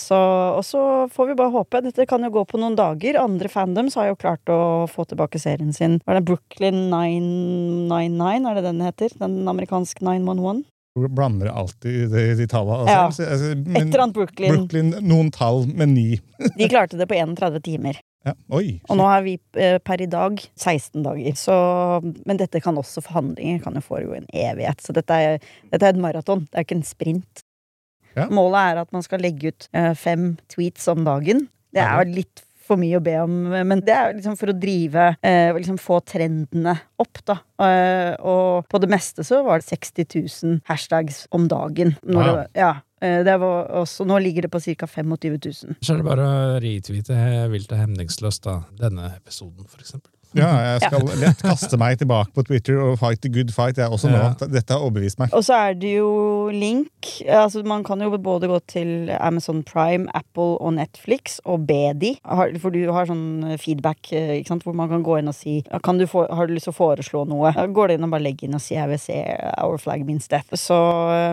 så, 0.00 0.20
og 0.58 0.62
så 0.66 0.84
får 1.12 1.32
vi 1.32 1.38
bare 1.40 1.54
håpe. 1.56 1.82
Dette 1.86 2.08
kan 2.08 2.24
jo 2.26 2.32
gå 2.38 2.46
på 2.48 2.60
noen 2.62 2.78
dager. 2.78 3.20
Andre 3.22 3.50
fandoms 3.52 3.98
har 3.98 4.12
jo 4.12 4.20
klart 4.20 4.52
å 4.52 4.60
få 4.90 5.06
tilbake 5.08 5.40
serien 5.42 5.74
sin. 5.76 6.00
Var 6.06 6.20
det 6.20 6.26
Brooklyn 6.28 6.86
999, 6.92 8.48
er 8.50 8.58
det 8.58 8.66
den 8.68 8.82
heter? 8.86 9.20
Den 9.20 9.42
amerikanske 9.48 10.04
911? 10.04 10.64
Blander 10.96 11.46
alltid 11.46 12.10
de, 12.10 12.34
de 12.34 12.46
tallene. 12.48 12.88
Ja. 12.88 13.06
Altså, 13.06 13.26
altså, 13.28 13.52
Et 13.52 13.82
eller 13.82 14.02
annet 14.06 14.16
Brooklyn. 14.16 14.54
Brooklyn, 14.54 14.94
noen 15.04 15.30
tall 15.34 15.66
med 15.68 15.92
ni. 15.92 16.06
De 16.56 16.68
klarte 16.72 16.96
det 16.96 17.08
på 17.10 17.18
31 17.18 17.60
timer. 17.66 18.00
Ja. 18.26 18.34
Oi. 18.58 18.78
Og 18.90 18.98
nå 18.98 19.06
er 19.06 19.24
vi 19.26 19.34
eh, 19.62 19.76
per 19.86 20.02
i 20.02 20.08
dag 20.10 20.40
16 20.58 21.04
dager. 21.04 21.36
Så, 21.38 21.56
men 22.26 22.40
dette 22.40 22.62
kan 22.64 22.78
også 22.80 23.04
forhandlinger 23.06 23.60
kan 23.62 23.78
jo 23.78 23.84
foregå 23.86 24.16
i 24.16 24.22
en 24.24 24.32
evighet. 24.50 24.82
Så 24.82 24.94
dette 24.96 25.20
er, 25.22 25.44
dette 25.70 25.86
er 25.86 25.94
et 25.94 26.02
maraton, 26.02 26.46
det 26.48 26.58
er 26.58 26.66
ikke 26.66 26.80
en 26.80 26.88
sprint. 26.88 27.44
Ja. 28.16 28.26
Målet 28.32 28.72
er 28.72 28.82
at 28.82 28.92
man 28.96 29.04
skal 29.04 29.22
legge 29.22 29.52
ut 29.52 29.68
eh, 29.76 29.92
fem 29.98 30.34
tweets 30.52 30.88
om 30.90 31.04
dagen. 31.06 31.46
Det 31.76 31.84
er 31.84 32.00
jo 32.00 32.16
litt 32.16 32.42
for 32.66 32.80
mye 32.80 32.98
å 32.98 33.02
be 33.04 33.12
om, 33.22 33.34
men 33.68 33.78
det 33.86 33.92
er 33.94 34.14
liksom 34.16 34.34
for 34.40 34.50
å 34.50 34.54
drive 34.58 35.02
eh, 35.22 35.52
og 35.52 35.60
liksom 35.60 35.76
få 35.78 36.00
trendene 36.08 36.72
opp, 36.98 37.20
da. 37.28 37.36
Og 38.26 38.66
på 38.66 38.80
det 38.82 38.88
meste 38.90 39.22
så 39.28 39.38
var 39.46 39.62
det 39.62 39.68
60 39.68 40.08
000 40.16 40.56
hashtags 40.66 41.26
om 41.36 41.46
dagen. 41.52 41.94
Når 42.02 42.26
Wow. 42.26 42.40
ja, 42.58 42.72
også, 43.02 44.06
nå 44.08 44.18
ligger 44.18 44.46
det 44.46 44.50
på 44.50 44.60
ca. 44.60 44.86
25 44.86 45.38
000. 45.44 45.76
Så 45.82 45.92
er 45.92 46.00
det 46.00 46.06
bare 46.06 46.26
å 46.26 46.60
retweete 46.62 47.48
vilt 47.52 47.72
og 47.72 47.78
hemningsløst 47.78 48.44
da, 48.44 48.62
denne 48.80 49.12
episoden, 49.16 49.66
for 49.68 49.80
eksempel. 49.80 50.15
Ja, 50.36 50.50
jeg 50.74 50.82
skal 50.86 51.06
lett 51.20 51.42
kaste 51.44 51.78
meg 51.80 51.98
tilbake 52.00 52.32
på 52.36 52.44
Twitter 52.46 52.80
og 52.82 52.98
fight 53.00 53.22
the 53.24 53.30
good 53.32 53.52
fight, 53.54 53.78
jeg 53.80 53.92
også 53.92 54.10
nå. 54.12 54.20
Ja. 54.20 54.48
Dette 54.50 54.76
har 54.76 54.84
overbevist 54.84 55.20
meg. 55.20 55.32
Og 55.36 55.44
så 55.46 55.56
er 55.68 55.76
det 55.78 55.96
jo 55.96 56.10
link. 56.52 57.10
Altså 57.24 57.62
Man 57.66 57.84
kan 57.86 58.02
jo 58.02 58.10
både 58.16 58.50
gå 58.50 58.58
til 58.70 59.10
Amazon 59.18 59.62
Prime, 59.66 60.08
Apple 60.16 60.56
og 60.60 60.76
Netflix 60.76 61.38
og 61.44 61.66
be 61.68 61.92
de. 61.96 62.14
For 62.62 62.74
du 62.74 62.80
har 62.94 63.08
sånn 63.08 63.56
feedback 63.62 64.12
eh, 64.12 64.36
ikke 64.40 64.54
sant? 64.54 64.66
hvor 64.66 64.76
man 64.76 64.90
kan 64.90 65.04
gå 65.06 65.18
inn 65.20 65.30
og 65.30 65.36
si 65.36 65.60
kan 65.84 65.98
du 66.00 66.06
få, 66.10 66.24
Har 66.32 66.48
du 66.48 66.54
lyst 66.56 66.68
til 66.68 66.74
å 66.74 66.78
foreslå 66.78 67.24
noe? 67.28 67.52
Går 67.76 67.90
det 67.90 67.98
inn 67.98 68.06
og 68.08 68.14
bare 68.14 68.26
legger 68.26 68.48
inn 68.48 68.58
og 68.58 68.64
sier 68.64 68.82
jeg 68.82 68.92
vil 68.92 69.02
se 69.02 69.20
Our 69.62 69.78
Flag 69.82 70.04
Means 70.06 70.28
Death. 70.32 70.52
Så, 70.58 70.76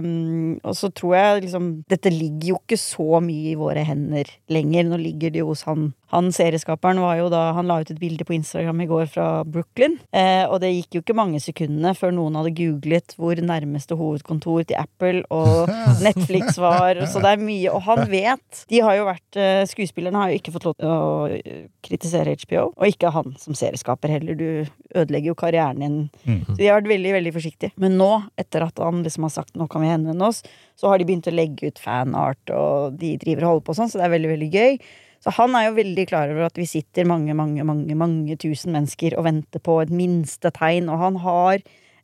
um, 0.03 0.55
og 0.63 0.77
så 0.77 0.89
tror 0.95 1.17
jeg 1.17 1.45
liksom 1.47 1.71
Dette 1.89 2.11
ligger 2.13 2.53
jo 2.53 2.61
ikke 2.61 2.79
så 2.79 3.19
mye 3.23 3.53
i 3.53 3.57
våre 3.59 3.83
hender 3.87 4.29
lenger. 4.53 4.87
Nå 4.89 4.99
ligger 5.01 5.33
det 5.33 5.43
jo 5.43 5.51
hos 5.51 5.65
han 5.67 5.91
han 6.13 6.29
serieskaperen 6.33 7.01
var 7.01 7.17
jo 7.17 7.29
da 7.33 7.41
Han 7.57 7.69
la 7.69 7.79
ut 7.81 7.89
et 7.91 7.99
bilde 8.01 8.25
på 8.27 8.35
Instagram 8.35 8.83
i 8.83 8.87
går 8.89 9.07
fra 9.09 9.27
Brooklyn. 9.47 9.97
Eh, 10.13 10.45
og 10.45 10.59
det 10.61 10.71
gikk 10.73 10.97
jo 10.97 11.03
ikke 11.03 11.17
mange 11.17 11.41
sekundene 11.43 11.93
før 11.97 12.13
noen 12.15 12.37
hadde 12.37 12.53
googlet 12.57 13.15
hvor 13.17 13.39
nærmeste 13.41 13.97
hovedkontor 13.97 14.67
til 14.69 14.77
Apple 14.79 15.23
og 15.33 15.71
Netflix 16.05 16.59
var. 16.61 17.01
Så 17.09 17.23
det 17.23 17.33
er 17.33 17.43
mye. 17.43 17.73
Og 17.73 17.81
han 17.87 18.05
vet. 18.11 18.63
De 18.69 18.81
har 18.85 18.99
jo 18.99 19.07
vært 19.09 19.39
eh, 19.39 19.63
Skuespillerne 19.69 20.21
har 20.21 20.31
jo 20.31 20.41
ikke 20.41 20.53
fått 20.53 20.67
lov 20.69 20.77
til 20.77 20.91
å 20.91 21.03
eh, 21.33 21.65
kritisere 21.85 22.35
HBO. 22.43 22.67
Og 22.75 22.93
ikke 22.93 23.13
han 23.15 23.33
som 23.41 23.57
serieskaper 23.57 24.13
heller. 24.13 24.37
Du 24.37 24.93
ødelegger 24.93 25.33
jo 25.33 25.39
karrieren 25.39 25.81
din. 25.81 25.97
Så 26.45 26.59
de 26.59 26.69
har 26.69 26.77
vært 26.81 26.91
veldig, 26.93 27.15
veldig 27.17 27.33
forsiktige. 27.35 27.73
Men 27.81 27.97
nå, 27.97 28.11
etter 28.39 28.67
at 28.67 28.81
han 28.83 29.01
liksom 29.05 29.25
har 29.27 29.33
sagt 29.33 29.57
nå 29.57 29.67
kan 29.71 29.83
vi 29.83 29.89
henvende 29.89 30.29
oss, 30.29 30.43
så 30.79 30.91
har 30.91 30.99
de 30.99 31.07
begynt 31.07 31.29
å 31.29 31.33
legge 31.33 31.71
ut 31.71 31.81
fanart, 31.81 32.53
og 32.53 32.99
de 32.99 33.15
driver 33.21 33.45
og 33.45 33.51
holder 33.53 33.65
på 33.67 33.75
sånn, 33.77 33.91
så 33.91 33.99
det 33.99 34.07
er 34.07 34.15
veldig, 34.15 34.31
veldig 34.33 34.51
gøy. 34.53 34.77
Så 35.23 35.31
han 35.37 35.55
er 35.55 35.69
jo 35.69 35.77
veldig 35.77 36.03
klar 36.09 36.31
over 36.33 36.49
at 36.49 36.59
vi 36.59 36.67
sitter 36.67 37.07
mange, 37.07 37.31
mange, 37.37 37.63
mange, 37.63 37.95
mange 37.95 38.35
tusen 38.41 38.75
mennesker 38.75 39.15
og 39.15 39.27
venter 39.29 39.63
på 39.63 39.79
et 39.83 39.93
minste 39.93 40.51
tegn, 40.51 40.89
og 40.91 40.99
han 40.99 41.19
har 41.23 41.63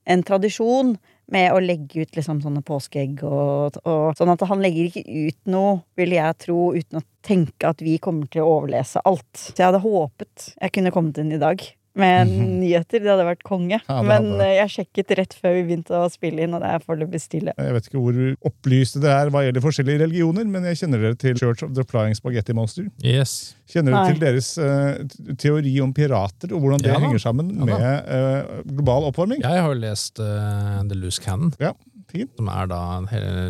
en 0.09 0.23
tradisjon 0.25 0.95
med 1.29 1.51
å 1.53 1.59
legge 1.61 2.05
ut 2.05 2.15
liksom 2.17 2.39
sånne 2.41 2.63
påskeegg 2.65 3.19
og, 3.27 3.75
og 3.83 4.17
Sånn 4.17 4.31
at 4.33 4.45
han 4.49 4.63
legger 4.63 4.87
ikke 4.87 5.03
ut 5.05 5.51
noe, 5.51 5.75
vil 5.99 6.15
jeg 6.15 6.37
tro, 6.45 6.71
uten 6.73 7.01
å 7.01 7.05
tenke 7.25 7.69
at 7.69 7.83
vi 7.85 7.99
kommer 8.01 8.29
til 8.31 8.45
å 8.45 8.55
overlese 8.55 9.03
alt. 9.05 9.29
Så 9.35 9.53
jeg 9.53 9.67
hadde 9.67 9.83
håpet 9.83 10.53
jeg 10.55 10.73
kunne 10.77 10.93
kommet 10.95 11.19
inn 11.21 11.35
i 11.35 11.41
dag 11.41 11.61
med 11.97 12.29
nyheter. 12.29 13.01
Det 13.01 13.09
hadde 13.11 13.27
vært 13.27 13.43
konge. 13.47 13.79
Ja, 13.79 13.99
Men 14.05 14.31
hadde 14.33 14.47
eh, 14.47 14.55
jeg 14.59 14.73
sjekket 14.75 15.13
rett 15.19 15.35
før 15.37 15.55
vi 15.57 15.63
begynte 15.67 15.97
å 15.97 16.09
spille 16.11 16.45
inn, 16.45 16.55
og 16.55 16.63
det 16.63 16.73
er 16.75 16.85
foreløpig 16.85 17.21
stille. 17.23 17.55
Jeg 17.57 17.75
vet 17.75 17.89
ikke 17.89 18.03
hvor 18.03 18.19
opplyste 18.49 19.01
det 19.03 19.11
er 19.13 19.31
hva 19.33 19.43
gjelder 19.45 19.65
forskjellige 19.65 20.03
religioner, 20.05 20.47
men 20.49 20.67
jeg 20.69 20.83
kjenner 20.83 21.05
dere 21.05 21.19
til 21.19 21.37
Church 21.39 21.65
of 21.65 21.73
the 21.77 21.85
Flying 21.87 22.17
Spaghetti 22.17 22.55
Monster. 22.57 22.89
Yes. 23.03 23.55
Kjenner 23.69 23.95
dere 23.95 24.13
til 24.13 24.23
deres 24.23 24.51
uh, 24.57 25.35
teori 25.41 25.75
om 25.83 25.93
pirater, 25.93 26.53
og 26.55 26.63
hvordan 26.63 26.81
det 26.81 26.89
Ja 26.89 27.01
henger 27.01 27.21
sammen 27.21 27.51
Ja 27.53 27.67
med 27.69 28.09
uh, 28.09 28.63
global 28.65 29.09
oppvarming? 29.11 29.43
Jeg 29.45 29.65
har 29.65 29.69
jo 29.73 29.77
lest 29.81 30.21
uh, 30.23 30.79
The 30.89 30.97
Loose 30.97 31.21
Cannon, 31.21 31.53
Ja, 31.61 31.75
fint. 32.11 32.31
som 32.39 32.47
er 32.51 32.67
da 32.71 32.79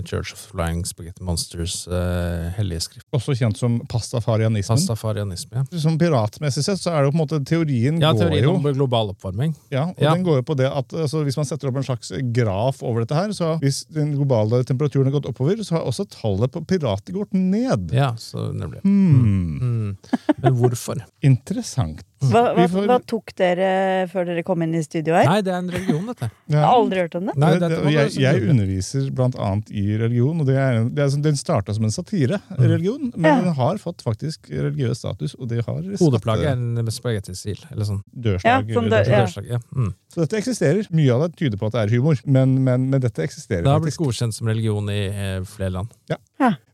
Church 0.07 0.33
of 0.35 0.39
Flying 0.51 0.83
Spaghetti 0.87 1.23
Monsters 1.25 1.87
uh, 1.87 2.49
hellige 2.57 2.81
skrift. 2.87 3.05
Også 3.15 3.35
kjent 3.39 3.57
som 3.59 3.79
pastafarianismen. 3.91 4.77
Pastafarianisme, 4.77 5.63
ja. 5.63 5.79
Som 5.79 5.97
piratmessig 6.01 6.63
sett 6.65 6.81
så 6.81 6.91
er 6.93 7.01
det 7.03 7.09
jo 7.09 7.13
på 7.15 7.19
en 7.19 7.23
måte 7.23 7.39
teorien 7.47 7.99
Ja, 8.01 8.11
går 8.13 8.25
teorien 8.27 8.47
jo 8.49 8.55
om 8.57 8.67
global 8.75 9.13
oppvarming. 9.15 9.55
Ja, 9.73 9.87
og 9.91 10.01
Ja. 10.03 10.13
den 10.13 10.23
går 10.27 10.41
jo 10.41 10.47
på 10.51 10.57
det 10.59 10.69
at 10.71 10.93
altså, 10.93 11.23
Hvis 11.23 11.37
man 11.39 11.45
setter 11.49 11.69
opp 11.69 11.77
en 11.81 11.87
slags 11.87 12.11
graf 12.35 12.83
over 12.83 13.05
dette 13.05 13.15
her, 13.15 13.29
så 13.35 13.55
hvis 13.61 13.83
den 13.93 14.13
globale 14.15 14.63
temperaturen 14.67 15.09
har 15.11 15.19
gått 15.19 15.29
oppover, 15.29 15.61
så 15.63 15.77
har 15.79 15.87
også 15.89 16.07
tallet 16.09 16.51
på 16.51 16.63
pirater 16.67 17.13
gått 17.13 17.33
ned. 17.33 17.91
Ja, 17.95 18.13
så 18.19 18.49
nemlig. 18.53 18.81
Hmm. 18.83 19.59
Hmm. 19.59 19.97
Men 20.41 20.53
hvorfor? 20.59 21.03
Interessant. 21.25 22.01
Hva, 22.19 22.41
hva, 22.53 22.65
får- 22.67 22.87
hva 22.89 22.97
tok 23.07 23.31
dere 23.39 23.67
før 24.11 24.25
dere 24.27 24.43
kom 24.43 24.61
inn 24.65 24.73
i 24.75 24.81
studio 24.83 25.13
her? 25.15 25.23
Nei, 25.29 25.37
det 25.41 25.53
er 25.53 25.59
en 25.61 25.69
religion, 25.71 26.05
dette. 26.09 26.27
Jeg 26.51 26.59
har 26.59 26.73
aldri 26.75 26.99
hørt 26.99 27.15
om 27.15 27.29
det. 27.29 27.35
Nei, 27.39 27.51
Det- 27.59 27.69
det- 27.71 27.93
jeg, 27.93 28.11
jeg 28.19 28.49
underviser 28.51 29.05
blant 29.15 29.37
annet 29.39 29.71
i 29.71 29.85
religion, 30.01 30.41
og 30.41 30.45
det 30.49 30.57
er, 30.59 30.83
det 30.89 30.99
er, 31.05 31.09
som- 31.13 31.21
den 31.23 31.37
starta 31.39 31.73
som 31.73 31.85
en 31.87 31.91
satiregeligion, 31.95 33.13
men 33.15 33.29
Ja. 33.31 33.39
den 33.45 33.53
har 33.53 33.77
fått 33.77 34.03
faktisk 34.03 34.49
religiøs 34.51 34.97
status, 34.99 35.35
og 35.39 35.47
det 35.47 35.63
har 35.65 35.79
Hodeplagget 36.01 36.49
er 36.51 36.57
en 36.59 36.91
spagettisil, 36.91 37.63
eller 37.71 37.85
sånn. 37.85 38.03
dørslag. 38.11 38.67
Ja, 38.67 38.81
dør- 38.81 39.07
Ja. 39.07 39.23
Dørslag, 39.25 39.47
ja. 39.49 39.59
Mm. 39.75 39.93
Så 40.11 40.21
dette 40.25 40.37
eksisterer. 40.41 40.87
Mye 40.91 41.11
av 41.13 41.21
det 41.29 41.35
tyder 41.37 41.57
på 41.57 41.67
at 41.67 41.71
det 41.73 41.81
er 41.87 41.95
humor, 41.95 42.19
men, 42.25 42.63
men, 42.63 42.89
men 42.89 42.99
dette 42.99 43.21
eksisterer 43.23 43.63
Det 43.63 43.69
har 43.71 43.79
blitt 43.79 43.93
faktisk. 43.95 44.09
godkjent 44.27 44.33
som 44.33 44.47
religion 44.47 44.89
i 44.89 45.05
eh, 45.07 45.39
flere 45.45 45.71
land. 45.71 45.87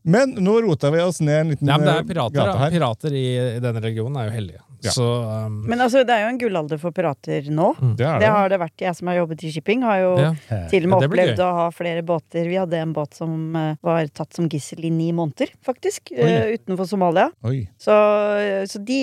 Men 0.06 0.34
nå 0.38 0.60
rota 0.62 0.90
vi 0.90 1.00
oss 1.02 1.20
ned 1.20 1.40
en 1.40 1.48
liten 1.50 1.66
Ja, 1.68 1.76
men 1.78 1.86
det 1.86 1.96
er 1.96 2.14
pirater, 2.14 2.34
gate 2.38 2.52
da. 2.52 2.58
her. 2.58 2.70
Pirater 2.70 3.12
i, 3.12 3.24
i 3.56 3.60
denne 3.60 3.80
religionen 3.82 4.16
er 4.20 4.28
jo 4.30 4.34
hellige. 4.36 4.60
Ja. 4.86 4.92
Så 4.94 5.04
um, 5.46 5.58
Men 5.68 5.82
altså, 5.84 6.04
det 6.06 6.14
er 6.14 6.24
jo 6.24 6.30
en 6.32 6.38
gullalder 6.40 6.80
for 6.82 6.94
pirater 6.96 7.48
nå. 7.52 7.72
Det 7.98 8.06
er 8.06 8.20
Det 8.20 8.26
det. 8.26 8.30
har 8.36 8.48
det 8.52 8.58
vært. 8.62 8.76
Jeg 8.86 8.96
som 8.98 9.10
har 9.10 9.18
jobbet 9.20 9.44
i 9.44 9.50
shipping, 9.54 9.82
har 9.86 9.98
jo 10.04 10.12
ja. 10.22 10.30
til 10.70 10.86
og 10.86 10.92
med 10.94 11.02
Ja, 11.04 11.08
opplevd 11.10 11.34
gøy. 11.40 11.44
å 11.46 11.50
ha 11.60 11.66
flere 11.74 12.04
båter. 12.06 12.46
Vi 12.50 12.56
hadde 12.60 12.80
en 12.84 12.94
båt 12.96 13.18
som 13.18 13.34
eh, 13.58 13.74
var 13.84 14.06
tatt 14.14 14.32
som 14.38 14.48
gissel 14.52 14.84
i 14.86 14.92
ni 14.94 15.10
måneder, 15.16 15.52
faktisk. 15.66 16.12
Eh, 16.16 16.54
utenfor 16.56 16.86
Somalia. 16.88 17.28
Så, 17.82 17.96
så 18.70 18.78
de, 18.86 19.00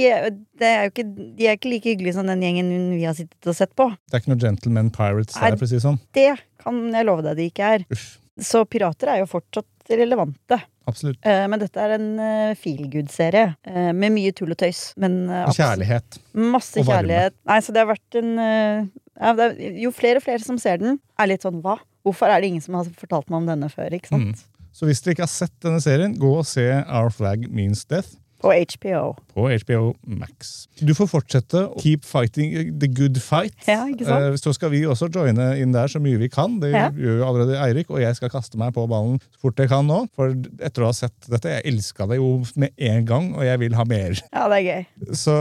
det 0.60 0.69
er 0.69 0.88
jo 0.88 0.93
ikke, 0.96 1.08
de 1.38 1.48
er 1.52 1.58
ikke 1.60 1.72
like 1.74 1.89
hyggelige 1.93 2.15
som 2.17 2.28
den 2.30 2.41
gjengen 2.46 2.74
vi 2.96 3.04
har 3.08 3.15
sittet 3.17 3.48
og 3.52 3.56
sett 3.58 3.76
på. 3.78 3.89
Det 4.10 4.17
er 4.19 4.24
ikke 4.24 4.34
noe 4.36 4.43
gentleman 4.48 4.91
pirates 4.96 5.36
der, 5.38 5.58
for 5.58 5.67
å 5.67 5.69
si 5.69 5.78
det 5.80 5.86
sånn. 5.86 6.00
Det 6.15 6.30
kan 6.63 6.84
jeg 6.96 7.08
love 7.10 7.26
deg 7.26 7.39
de 7.41 7.50
ikke 7.52 7.72
er. 7.78 7.88
Uff. 7.93 8.19
Så 8.41 8.63
pirater 8.65 9.12
er 9.13 9.19
jo 9.22 9.28
fortsatt 9.30 9.67
relevante. 9.89 10.60
Absolutt. 10.88 11.19
Eh, 11.26 11.46
Men 11.48 11.62
dette 11.62 11.80
er 11.80 11.96
en 11.98 12.08
uh, 12.19 12.56
feelgood-serie 12.60 13.54
eh, 13.67 13.91
med 13.96 14.13
mye 14.15 14.34
tull 14.36 14.52
og 14.56 14.60
tøys. 14.60 14.93
Men 15.00 15.30
eh, 15.30 15.46
Og 15.48 15.56
kjærlighet. 15.58 16.19
Masse 16.34 16.82
Og 16.82 16.89
kjærlighet. 16.89 17.36
Nei, 17.50 17.60
så 17.63 17.76
det 17.76 17.84
har 17.84 17.91
vært 17.91 18.19
en 18.19 18.32
eh, 18.43 18.88
ja, 19.19 19.34
er, 19.34 19.56
Jo 19.84 19.93
flere 19.96 20.19
og 20.22 20.26
flere 20.26 20.43
som 20.43 20.60
ser 20.62 20.82
den, 20.84 21.00
er 21.19 21.32
litt 21.32 21.46
sånn 21.46 21.62
hva? 21.63 21.78
Hvorfor 22.04 22.32
er 22.32 22.43
det 22.43 22.52
ingen 22.52 22.63
som 22.63 22.76
har 22.80 22.89
fortalt 23.00 23.30
meg 23.32 23.43
om 23.43 23.48
denne 23.54 23.69
før? 23.72 23.93
ikke 23.96 24.12
sant? 24.12 24.43
Mm. 24.43 24.67
Så 24.74 24.89
hvis 24.89 25.04
dere 25.06 25.13
ikke 25.15 25.28
har 25.28 25.32
sett 25.32 25.54
denne 25.63 25.80
serien, 25.84 26.15
gå 26.19 26.32
og 26.39 26.48
se 26.50 26.65
Our 26.82 27.12
Flag 27.13 27.46
Means 27.54 27.86
Death 27.86 28.17
På 28.43 28.51
HBO. 28.51 29.15
på 29.34 29.45
HBO 29.63 29.93
Max. 30.19 30.67
Du 30.84 30.91
får 30.93 31.08
fortsette 31.10 31.62
å 31.71 31.79
keep 31.82 32.03
fighting 32.06 32.77
the 32.79 32.89
good 32.91 33.17
fight. 33.23 33.56
Ja, 33.65 33.86
ikke 33.88 34.06
sant? 34.06 34.27
Eh, 34.34 34.38
Så 34.43 34.53
skal 34.53 34.69
vi 34.73 34.82
også 34.86 35.08
joine 35.10 35.53
inn 35.63 35.71
der 35.73 35.88
så 35.88 36.01
mye 36.03 36.19
vi 36.19 36.27
kan. 36.29 36.60
Det 36.60 36.73
Ja. 36.73 36.89
gjør 36.91 37.17
jo 37.21 37.25
allerede 37.25 37.58
Eirik, 37.63 37.89
og 37.89 37.99
jeg 38.03 38.15
skal 38.19 38.29
kaste 38.29 38.58
meg 38.60 38.73
på 38.75 38.84
ballen 38.91 39.19
så 39.32 39.39
fort 39.47 39.56
jeg 39.63 39.69
kan 39.71 39.88
nå. 39.88 40.08
For 40.13 40.29
etter 40.60 40.84
å 40.84 40.91
ha 40.91 40.91
sett 40.91 41.15
dette, 41.29 41.49
jeg 41.49 41.63
elska 41.73 42.08
det 42.10 42.17
jo 42.19 42.43
med 42.56 42.71
en 42.77 43.06
gang, 43.06 43.34
og 43.36 43.43
jeg 43.47 43.60
vil 43.60 43.73
ha 43.79 43.84
mer. 43.86 44.19
Ja, 44.34 44.47
det 44.49 44.60
er 44.60 44.67
gøy. 44.69 44.86
Så, 45.15 45.36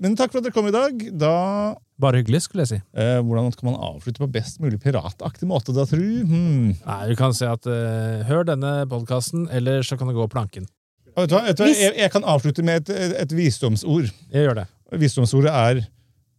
men 0.00 0.16
takk 0.16 0.32
for 0.32 0.38
at 0.38 0.44
dere 0.48 0.52
kom 0.56 0.66
i 0.66 0.74
dag. 0.74 1.18
Da 1.18 1.74
Bare 1.98 2.18
hyggelig, 2.22 2.42
skulle 2.44 2.66
jeg 2.66 2.68
si. 2.68 2.82
eh, 2.94 3.22
Hvordan 3.24 3.50
kan 3.56 3.70
man 3.72 3.80
avslutte 3.80 4.18
på 4.20 4.30
best 4.30 4.60
mulig 4.60 4.78
pirataktig 4.82 5.48
måte, 5.48 5.72
da, 5.72 5.86
tru? 5.88 6.02
Hmm. 6.28 6.74
Nei, 6.86 7.08
du 7.08 7.14
kan 7.16 7.32
si 7.32 7.46
at 7.48 7.64
eh, 7.66 8.22
hør 8.28 8.44
denne 8.44 8.84
podkasten, 8.86 9.48
eller 9.50 9.80
så 9.80 9.96
kan 9.96 10.06
du 10.08 10.12
gå 10.12 10.28
planken. 10.28 10.66
Og 11.16 11.22
Vet 11.24 11.30
du 11.30 11.34
hva? 11.36 11.42
Vet 11.48 11.58
du 11.58 11.62
hva? 11.64 11.70
Jeg, 11.72 11.92
jeg 11.96 12.10
kan 12.12 12.24
avslutte 12.28 12.62
med 12.66 12.90
et, 12.90 13.14
et 13.22 13.32
visdomsord. 13.36 14.10
Jeg 14.32 14.46
gjør 14.48 14.58
det. 14.62 14.66
Visdomsordet 15.00 15.52
er 15.52 15.84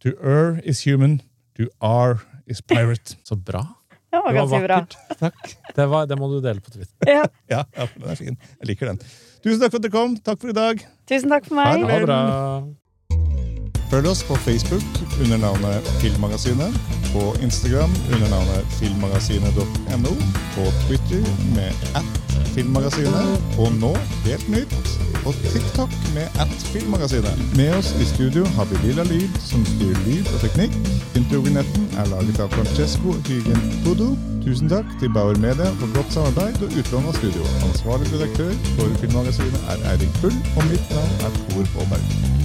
To 0.04 0.12
err 0.22 0.60
is 0.62 0.84
human, 0.86 1.16
to 1.58 1.66
are 1.82 2.20
is 2.46 2.60
pirate. 2.62 3.16
Så 3.28 3.34
bra. 3.34 3.64
Ja, 4.12 4.20
Det 4.22 4.24
var 4.24 4.36
ganske 4.36 4.60
bra. 4.62 4.76
vakkert. 4.78 5.18
Takk. 5.18 5.56
Det, 5.76 5.86
var, 5.90 6.06
det 6.06 6.18
må 6.20 6.28
du 6.30 6.38
dele 6.40 6.60
på 6.62 6.70
Twitter. 6.70 7.10
Ja. 7.10 7.24
Ja, 7.50 7.64
ja, 7.76 7.88
den 7.96 8.06
er 8.12 8.14
fin. 8.20 8.36
Jeg 8.60 8.70
liker 8.70 8.92
den. 8.92 9.00
Tusen 9.42 9.58
takk 9.60 9.72
for 9.74 9.80
at 9.80 9.88
dere 9.88 9.92
kom. 9.96 10.14
Takk 10.22 10.38
for 10.40 10.52
i 10.52 10.56
dag. 10.56 10.84
Tusen 11.10 11.32
takk 11.34 11.48
for 11.50 11.58
meg. 11.58 11.82
Ha 11.82 11.98
det 11.98 12.06
bra. 12.06 12.20
Følg 13.90 14.06
oss 14.10 14.22
på 14.28 14.36
Facebook 14.44 14.84
under 15.24 15.38
navnet 15.42 15.86
Filmmagasinet, 16.02 16.74
på 17.10 17.22
Instagram 17.42 17.90
under 18.12 18.28
navnet 18.30 18.74
filmmagasinet.no, 18.78 20.12
på 20.54 20.66
Twitter 20.84 21.24
med 21.56 21.72
at 21.96 22.27
Filmmagasinet, 22.58 23.42
og 23.62 23.68
nå, 23.78 23.92
helt 24.24 24.48
nytt, 24.50 24.72
på 25.22 25.30
TikTok 25.44 25.92
med 26.14 26.40
at 26.42 26.54
Filmmagasinet. 26.72 27.42
Med 27.56 27.70
oss 27.76 27.92
i 28.02 28.06
studio 28.14 28.42
har 28.56 28.66
vi 28.70 28.80
Lilla 28.82 29.04
Lyd, 29.06 29.36
som 29.50 29.62
styrer 29.68 30.00
lyd 30.08 30.26
og 30.32 30.40
teknikk. 30.42 30.74
Introvinetten 31.20 31.86
er 32.02 32.10
laget 32.10 32.40
av 32.42 32.50
Francesco 32.56 33.14
Hygen 33.28 33.62
Pudo. 33.84 34.10
Tusen 34.42 34.72
takk 34.74 34.90
til 34.98 35.14
Bauer 35.14 35.38
Media 35.38 35.70
for 35.78 35.94
godt 35.94 36.10
samarbeid 36.16 36.58
og 36.66 36.74
utlån 36.82 37.06
av 37.12 37.20
studio. 37.20 37.46
Ansvarlig 37.68 38.10
redaktør 38.16 38.50
for 38.72 38.98
Filmmagasinet 39.04 39.70
er 39.76 39.86
Eirik 39.92 40.18
Bull, 40.18 40.42
og 40.56 40.68
mitt 40.72 40.92
navn 40.98 41.16
er 41.28 41.40
Tor 41.44 41.72
Aaberg. 41.84 42.37